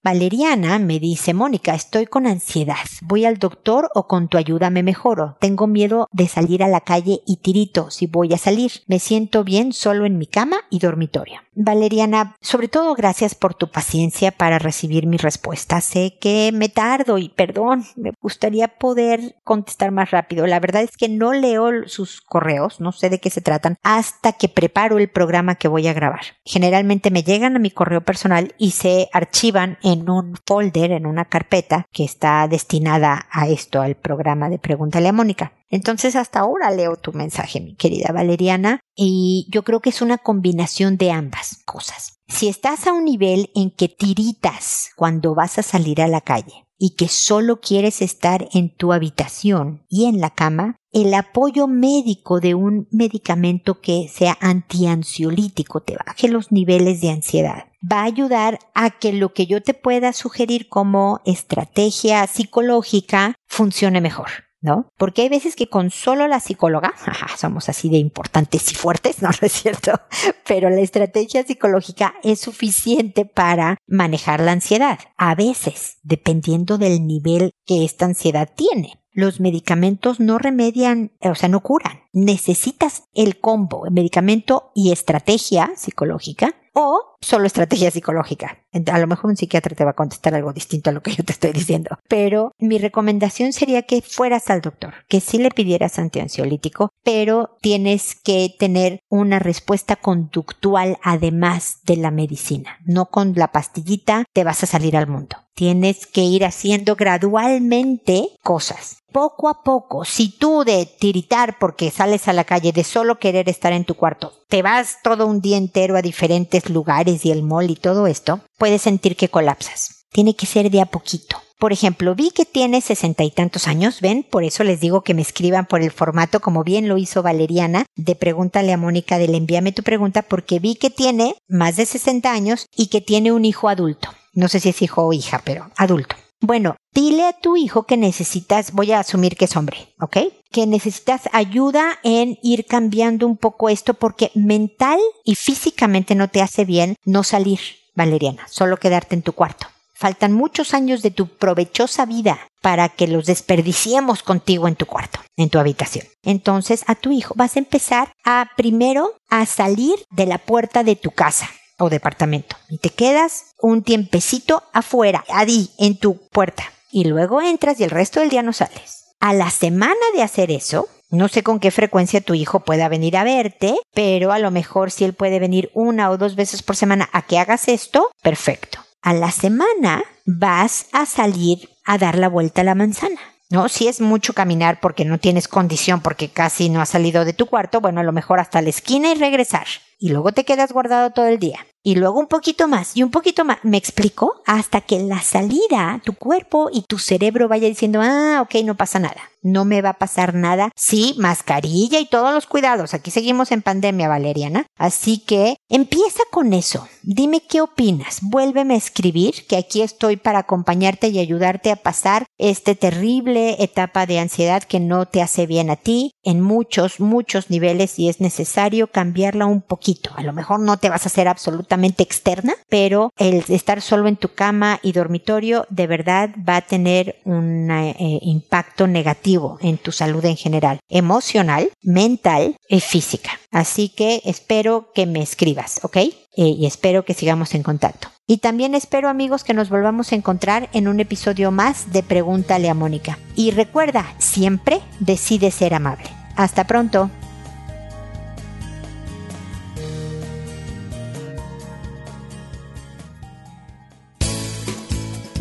Valeriana 0.03 0.79
me 0.79 0.99
dice, 0.99 1.35
Mónica, 1.35 1.75
estoy 1.75 2.07
con 2.07 2.25
ansiedad. 2.25 2.75
¿Voy 3.03 3.25
al 3.25 3.37
doctor 3.37 3.87
o 3.93 4.07
con 4.07 4.29
tu 4.29 4.39
ayuda 4.39 4.71
me 4.71 4.81
mejoro? 4.81 5.37
Tengo 5.39 5.67
miedo 5.67 6.07
de 6.11 6.27
salir 6.27 6.63
a 6.63 6.67
la 6.67 6.81
calle 6.81 7.21
y 7.27 7.37
tirito 7.37 7.91
si 7.91 8.07
voy 8.07 8.33
a 8.33 8.39
salir. 8.39 8.71
Me 8.87 8.97
siento 8.97 9.43
bien 9.43 9.73
solo 9.73 10.07
en 10.07 10.17
mi 10.17 10.25
cama 10.25 10.57
y 10.71 10.79
dormitorio. 10.79 11.41
Valeriana, 11.53 12.35
sobre 12.39 12.69
todo 12.69 12.95
gracias 12.95 13.35
por 13.35 13.53
tu 13.53 13.69
paciencia 13.69 14.31
para 14.31 14.57
recibir 14.57 15.05
mi 15.05 15.17
respuesta. 15.17 15.81
Sé 15.81 16.17
que 16.19 16.51
me 16.53 16.69
tardo 16.69 17.17
y 17.17 17.29
perdón, 17.29 17.83
me 17.95 18.11
gustaría 18.21 18.69
poder 18.69 19.35
contestar 19.43 19.91
más 19.91 20.11
rápido. 20.11 20.47
La 20.47 20.59
verdad 20.59 20.83
es 20.83 20.95
que 20.95 21.09
no 21.09 21.33
leo 21.33 21.87
sus 21.87 22.21
correos, 22.21 22.79
no 22.79 22.91
sé 22.91 23.09
de 23.09 23.19
qué 23.19 23.29
se 23.29 23.41
tratan, 23.41 23.75
hasta 23.83 24.33
que 24.33 24.47
preparo 24.47 24.97
el 24.97 25.09
programa 25.09 25.55
que 25.55 25.67
voy 25.67 25.87
a 25.87 25.93
grabar. 25.93 26.21
Generalmente 26.45 27.11
me 27.11 27.23
llegan 27.23 27.55
a 27.55 27.59
mi 27.59 27.71
correo 27.71 28.01
personal 28.01 28.55
y 28.57 28.71
se 28.71 29.09
archivan 29.11 29.77
en 29.83 30.09
un 30.09 30.37
folder, 30.45 30.91
en 30.91 31.05
una 31.05 31.25
carpeta 31.25 31.85
que 31.91 32.05
está 32.05 32.47
destinada 32.47 33.27
a 33.29 33.47
esto, 33.47 33.81
al 33.81 33.95
programa 33.95 34.49
de 34.49 34.59
Pregúntale 34.59 35.09
a. 35.09 35.60
Entonces 35.71 36.15
hasta 36.15 36.41
ahora 36.41 36.69
leo 36.69 36.97
tu 36.97 37.13
mensaje, 37.13 37.61
mi 37.61 37.75
querida 37.75 38.11
Valeriana, 38.11 38.81
y 38.95 39.47
yo 39.49 39.63
creo 39.63 39.79
que 39.79 39.89
es 39.89 40.01
una 40.01 40.17
combinación 40.17 40.97
de 40.97 41.11
ambas 41.11 41.63
cosas. 41.65 42.19
Si 42.27 42.49
estás 42.49 42.85
a 42.87 42.93
un 42.93 43.05
nivel 43.05 43.49
en 43.55 43.71
que 43.71 43.87
tiritas 43.87 44.89
cuando 44.95 45.33
vas 45.33 45.57
a 45.57 45.63
salir 45.63 46.01
a 46.01 46.07
la 46.07 46.21
calle 46.21 46.67
y 46.77 46.95
que 46.95 47.07
solo 47.07 47.61
quieres 47.61 48.01
estar 48.01 48.49
en 48.53 48.75
tu 48.75 48.91
habitación 48.91 49.85
y 49.87 50.05
en 50.05 50.19
la 50.19 50.31
cama, 50.31 50.75
el 50.91 51.13
apoyo 51.13 51.67
médico 51.67 52.39
de 52.41 52.53
un 52.53 52.87
medicamento 52.91 53.79
que 53.79 54.09
sea 54.09 54.37
antiansiolítico 54.41 55.81
te 55.81 55.95
baje 56.05 56.27
los 56.27 56.51
niveles 56.51 56.99
de 56.99 57.11
ansiedad. 57.11 57.65
Va 57.89 58.01
a 58.01 58.05
ayudar 58.05 58.59
a 58.73 58.89
que 58.89 59.13
lo 59.13 59.33
que 59.33 59.47
yo 59.47 59.61
te 59.61 59.73
pueda 59.73 60.11
sugerir 60.11 60.67
como 60.67 61.21
estrategia 61.23 62.27
psicológica 62.27 63.35
funcione 63.47 64.01
mejor. 64.01 64.50
¿No? 64.61 64.91
Porque 64.97 65.23
hay 65.23 65.29
veces 65.29 65.55
que 65.55 65.67
con 65.67 65.89
solo 65.89 66.27
la 66.27 66.39
psicóloga, 66.39 66.93
somos 67.37 67.67
así 67.69 67.89
de 67.89 67.97
importantes 67.97 68.71
y 68.71 68.75
fuertes, 68.75 69.21
no, 69.21 69.29
no 69.29 69.37
es 69.41 69.51
cierto, 69.51 69.99
pero 70.47 70.69
la 70.69 70.81
estrategia 70.81 71.43
psicológica 71.43 72.15
es 72.23 72.39
suficiente 72.39 73.25
para 73.25 73.77
manejar 73.87 74.39
la 74.39 74.53
ansiedad. 74.53 74.99
A 75.17 75.35
veces, 75.35 75.97
dependiendo 76.03 76.77
del 76.77 77.05
nivel 77.05 77.51
que 77.65 77.83
esta 77.83 78.05
ansiedad 78.05 78.49
tiene. 78.55 79.01
Los 79.13 79.41
medicamentos 79.41 80.21
no 80.21 80.37
remedian, 80.37 81.11
o 81.19 81.35
sea, 81.35 81.49
no 81.49 81.59
curan. 81.59 82.03
Necesitas 82.13 83.03
el 83.13 83.39
combo, 83.39 83.85
medicamento 83.91 84.71
y 84.73 84.93
estrategia 84.93 85.71
psicológica 85.75 86.55
o 86.73 87.17
solo 87.21 87.45
estrategia 87.45 87.91
psicológica. 87.91 88.59
A 88.91 88.99
lo 88.99 89.07
mejor 89.07 89.29
un 89.29 89.37
psiquiatra 89.37 89.75
te 89.75 89.83
va 89.83 89.91
a 89.91 89.95
contestar 89.95 90.35
algo 90.35 90.53
distinto 90.53 90.89
a 90.89 90.93
lo 90.93 91.01
que 91.01 91.13
yo 91.13 91.23
te 91.23 91.33
estoy 91.33 91.51
diciendo. 91.51 91.97
Pero 92.07 92.53
mi 92.57 92.77
recomendación 92.77 93.53
sería 93.53 93.83
que 93.83 94.01
fueras 94.01 94.49
al 94.49 94.61
doctor, 94.61 94.93
que 95.07 95.19
sí 95.19 95.37
le 95.37 95.51
pidieras 95.51 95.99
antiansiolítico, 95.99 96.89
pero 97.03 97.57
tienes 97.61 98.15
que 98.15 98.53
tener 98.57 98.99
una 99.09 99.39
respuesta 99.39 99.95
conductual 99.95 100.97
además 101.03 101.79
de 101.83 101.97
la 101.97 102.11
medicina. 102.11 102.77
No 102.85 103.07
con 103.07 103.33
la 103.35 103.51
pastillita 103.51 104.25
te 104.33 104.43
vas 104.43 104.63
a 104.63 104.67
salir 104.67 104.95
al 104.97 105.07
mundo. 105.07 105.37
Tienes 105.61 106.07
que 106.07 106.21
ir 106.21 106.43
haciendo 106.43 106.95
gradualmente 106.95 108.29
cosas 108.41 108.97
poco 109.11 109.47
a 109.47 109.61
poco, 109.61 110.05
si 110.05 110.29
tú 110.29 110.63
de 110.63 110.87
tiritar 110.87 111.59
porque 111.59 111.91
sales 111.91 112.27
a 112.27 112.33
la 112.33 112.45
calle, 112.45 112.71
de 112.71 112.83
solo 112.83 113.19
querer 113.19 113.47
estar 113.47 113.71
en 113.71 113.85
tu 113.85 113.93
cuarto, 113.93 114.33
te 114.47 114.63
vas 114.63 114.97
todo 115.03 115.27
un 115.27 115.39
día 115.39 115.57
entero 115.57 115.97
a 115.97 116.01
diferentes 116.01 116.67
lugares 116.67 117.23
y 117.27 117.31
el 117.31 117.43
mall 117.43 117.69
y 117.69 117.75
todo 117.75 118.07
esto, 118.07 118.39
puedes 118.57 118.81
sentir 118.81 119.15
que 119.15 119.29
colapsas. 119.29 120.07
Tiene 120.11 120.35
que 120.35 120.47
ser 120.47 120.71
de 120.71 120.81
a 120.81 120.87
poquito. 120.87 121.37
Por 121.59 121.73
ejemplo, 121.73 122.15
vi 122.15 122.31
que 122.31 122.45
tiene 122.45 122.81
sesenta 122.81 123.23
y 123.23 123.29
tantos 123.29 123.67
años, 123.67 124.01
ven, 124.01 124.23
por 124.23 124.43
eso 124.43 124.63
les 124.63 124.79
digo 124.79 125.01
que 125.01 125.13
me 125.13 125.21
escriban 125.21 125.67
por 125.67 125.83
el 125.83 125.91
formato 125.91 126.39
como 126.39 126.63
bien 126.63 126.87
lo 126.87 126.97
hizo 126.97 127.21
Valeriana, 127.21 127.85
de 127.95 128.15
pregúntale 128.15 128.73
a 128.73 128.77
Mónica 128.77 129.19
del 129.19 129.35
envíame 129.35 129.73
tu 129.73 129.83
pregunta, 129.83 130.23
porque 130.23 130.57
vi 130.57 130.73
que 130.73 130.89
tiene 130.89 131.35
más 131.47 131.75
de 131.75 131.85
60 131.85 132.31
años 132.31 132.65
y 132.75 132.87
que 132.87 133.01
tiene 133.01 133.31
un 133.31 133.45
hijo 133.45 133.69
adulto. 133.69 134.09
No 134.33 134.47
sé 134.47 134.59
si 134.59 134.69
es 134.69 134.81
hijo 134.81 135.03
o 135.03 135.13
hija, 135.13 135.41
pero 135.43 135.69
adulto. 135.77 136.15
Bueno, 136.43 136.75
dile 136.91 137.27
a 137.27 137.33
tu 137.33 137.55
hijo 137.55 137.83
que 137.83 137.97
necesitas, 137.97 138.71
voy 138.71 138.93
a 138.93 138.99
asumir 138.99 139.35
que 139.37 139.45
es 139.45 139.55
hombre, 139.55 139.93
¿ok? 139.99 140.17
Que 140.51 140.65
necesitas 140.65 141.29
ayuda 141.33 141.99
en 142.01 142.39
ir 142.41 142.65
cambiando 142.65 143.27
un 143.27 143.37
poco 143.37 143.69
esto 143.69 143.93
porque 143.93 144.31
mental 144.33 144.99
y 145.23 145.35
físicamente 145.35 146.15
no 146.15 146.29
te 146.29 146.41
hace 146.41 146.65
bien 146.65 146.95
no 147.05 147.23
salir, 147.23 147.59
Valeriana, 147.93 148.47
solo 148.49 148.77
quedarte 148.77 149.13
en 149.13 149.21
tu 149.21 149.33
cuarto. 149.33 149.67
Faltan 149.93 150.33
muchos 150.33 150.73
años 150.73 151.03
de 151.03 151.11
tu 151.11 151.27
provechosa 151.27 152.07
vida 152.07 152.39
para 152.59 152.89
que 152.89 153.05
los 153.07 153.27
desperdiciemos 153.27 154.23
contigo 154.23 154.67
en 154.67 154.75
tu 154.75 154.87
cuarto, 154.87 155.19
en 155.37 155.51
tu 155.51 155.59
habitación. 155.59 156.07
Entonces 156.23 156.83
a 156.87 156.95
tu 156.95 157.11
hijo 157.11 157.35
vas 157.37 157.55
a 157.55 157.59
empezar 157.59 158.11
a 158.25 158.49
primero 158.57 159.13
a 159.29 159.45
salir 159.45 159.93
de 160.09 160.25
la 160.25 160.39
puerta 160.39 160.83
de 160.83 160.95
tu 160.95 161.11
casa 161.11 161.51
o 161.81 161.89
departamento 161.89 162.55
y 162.69 162.77
te 162.77 162.89
quedas 162.89 163.55
un 163.59 163.83
tiempecito 163.83 164.63
afuera, 164.73 165.23
ahí, 165.29 165.69
en 165.77 165.97
tu 165.97 166.17
puerta. 166.29 166.63
Y 166.91 167.05
luego 167.05 167.41
entras 167.41 167.79
y 167.79 167.83
el 167.83 167.89
resto 167.89 168.19
del 168.19 168.29
día 168.29 168.43
no 168.43 168.53
sales. 168.53 169.05
A 169.19 169.33
la 169.33 169.49
semana 169.49 169.95
de 170.13 170.23
hacer 170.23 170.51
eso, 170.51 170.87
no 171.09 171.27
sé 171.27 171.43
con 171.43 171.59
qué 171.59 171.71
frecuencia 171.71 172.21
tu 172.21 172.33
hijo 172.33 172.61
pueda 172.61 172.89
venir 172.89 173.17
a 173.17 173.23
verte, 173.23 173.75
pero 173.93 174.31
a 174.31 174.39
lo 174.39 174.51
mejor 174.51 174.91
si 174.91 175.03
él 175.03 175.13
puede 175.13 175.39
venir 175.39 175.69
una 175.73 176.09
o 176.09 176.17
dos 176.17 176.35
veces 176.35 176.63
por 176.63 176.75
semana 176.75 177.09
a 177.11 177.21
que 177.21 177.37
hagas 177.37 177.67
esto, 177.67 178.09
perfecto. 178.21 178.79
A 179.01 179.13
la 179.13 179.31
semana 179.31 180.03
vas 180.25 180.87
a 180.91 181.05
salir 181.05 181.69
a 181.85 181.97
dar 181.97 182.17
la 182.17 182.29
vuelta 182.29 182.61
a 182.61 182.65
la 182.65 182.75
manzana. 182.75 183.19
¿no? 183.49 183.67
Si 183.67 183.87
es 183.87 183.99
mucho 183.99 184.33
caminar 184.33 184.79
porque 184.79 185.05
no 185.05 185.17
tienes 185.17 185.47
condición, 185.47 186.01
porque 186.01 186.29
casi 186.29 186.69
no 186.69 186.81
has 186.81 186.89
salido 186.89 187.25
de 187.25 187.33
tu 187.33 187.45
cuarto, 187.47 187.81
bueno, 187.81 187.99
a 187.99 188.03
lo 188.03 188.13
mejor 188.13 188.39
hasta 188.39 188.61
la 188.61 188.69
esquina 188.69 189.11
y 189.11 189.15
regresar. 189.15 189.67
Y 189.99 190.09
luego 190.09 190.31
te 190.31 190.45
quedas 190.45 190.71
guardado 190.71 191.11
todo 191.11 191.27
el 191.27 191.37
día 191.37 191.59
y 191.83 191.95
luego 191.95 192.19
un 192.19 192.27
poquito 192.27 192.67
más 192.67 192.95
y 192.95 193.03
un 193.03 193.11
poquito 193.11 193.45
más. 193.45 193.57
¿Me 193.63 193.77
explico? 193.77 194.41
Hasta 194.45 194.81
que 194.81 194.95
en 194.95 195.09
la 195.09 195.21
salida 195.21 196.01
tu 196.03 196.13
cuerpo 196.13 196.69
y 196.71 196.83
tu 196.83 196.99
cerebro 196.99 197.47
vaya 197.47 197.67
diciendo, 197.67 198.01
ah, 198.03 198.41
ok, 198.41 198.63
no 198.63 198.75
pasa 198.75 198.99
nada. 198.99 199.30
No 199.41 199.65
me 199.65 199.81
va 199.81 199.89
a 199.89 199.99
pasar 199.99 200.33
nada. 200.33 200.69
Sí, 200.75 201.15
mascarilla 201.17 201.99
y 201.99 202.05
todos 202.05 202.33
los 202.33 202.45
cuidados. 202.45 202.93
Aquí 202.93 203.11
seguimos 203.11 203.51
en 203.51 203.61
pandemia, 203.61 204.07
Valeriana. 204.07 204.65
Así 204.77 205.17
que 205.19 205.57
empieza 205.69 206.21
con 206.31 206.53
eso. 206.53 206.87
Dime 207.03 207.41
qué 207.47 207.61
opinas. 207.61 208.19
Vuélveme 208.21 208.75
a 208.75 208.77
escribir, 208.77 209.47
que 209.47 209.57
aquí 209.57 209.81
estoy 209.81 210.17
para 210.17 210.39
acompañarte 210.39 211.07
y 211.07 211.19
ayudarte 211.19 211.71
a 211.71 211.75
pasar 211.75 212.25
esta 212.37 212.75
terrible 212.75 213.63
etapa 213.63 214.05
de 214.05 214.19
ansiedad 214.19 214.63
que 214.63 214.79
no 214.79 215.07
te 215.07 215.21
hace 215.21 215.47
bien 215.47 215.69
a 215.69 215.75
ti 215.75 216.11
en 216.23 216.41
muchos, 216.41 216.99
muchos 216.99 217.49
niveles 217.49 217.97
y 217.97 218.09
es 218.09 218.21
necesario 218.21 218.87
cambiarla 218.87 219.45
un 219.45 219.61
poquito. 219.61 220.11
A 220.15 220.23
lo 220.23 220.33
mejor 220.33 220.59
no 220.59 220.77
te 220.77 220.89
vas 220.89 221.05
a 221.05 221.09
hacer 221.09 221.27
absolutamente 221.27 222.03
externa, 222.03 222.53
pero 222.69 223.11
el 223.17 223.43
estar 223.47 223.81
solo 223.81 224.07
en 224.07 224.17
tu 224.17 224.29
cama 224.33 224.79
y 224.83 224.91
dormitorio 224.91 225.65
de 225.69 225.87
verdad 225.87 226.29
va 226.47 226.57
a 226.57 226.61
tener 226.61 227.19
un 227.25 227.69
eh, 227.71 228.19
impacto 228.21 228.87
negativo 228.87 229.30
en 229.61 229.77
tu 229.77 229.91
salud 229.91 230.23
en 230.25 230.37
general, 230.37 230.79
emocional, 230.89 231.69
mental 231.81 232.57
y 232.67 232.81
física. 232.81 233.31
Así 233.51 233.89
que 233.89 234.21
espero 234.25 234.91
que 234.93 235.05
me 235.05 235.21
escribas, 235.21 235.79
¿ok? 235.83 235.97
Eh, 235.97 236.13
y 236.35 236.65
espero 236.65 237.03
que 237.05 237.13
sigamos 237.13 237.53
en 237.53 237.63
contacto. 237.63 238.09
Y 238.27 238.37
también 238.37 238.75
espero 238.75 239.09
amigos 239.09 239.43
que 239.43 239.53
nos 239.53 239.69
volvamos 239.69 240.11
a 240.11 240.15
encontrar 240.15 240.69
en 240.73 240.87
un 240.87 240.99
episodio 240.99 241.51
más 241.51 241.91
de 241.91 242.03
Pregúntale 242.03 242.69
a 242.69 242.73
Mónica. 242.73 243.19
Y 243.35 243.51
recuerda, 243.51 244.13
siempre 244.19 244.81
decide 244.99 245.51
ser 245.51 245.73
amable. 245.73 246.09
Hasta 246.35 246.65
pronto. 246.65 247.09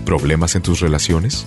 ¿Problemas 0.04 0.56
en 0.56 0.62
tus 0.62 0.80
relaciones? 0.80 1.46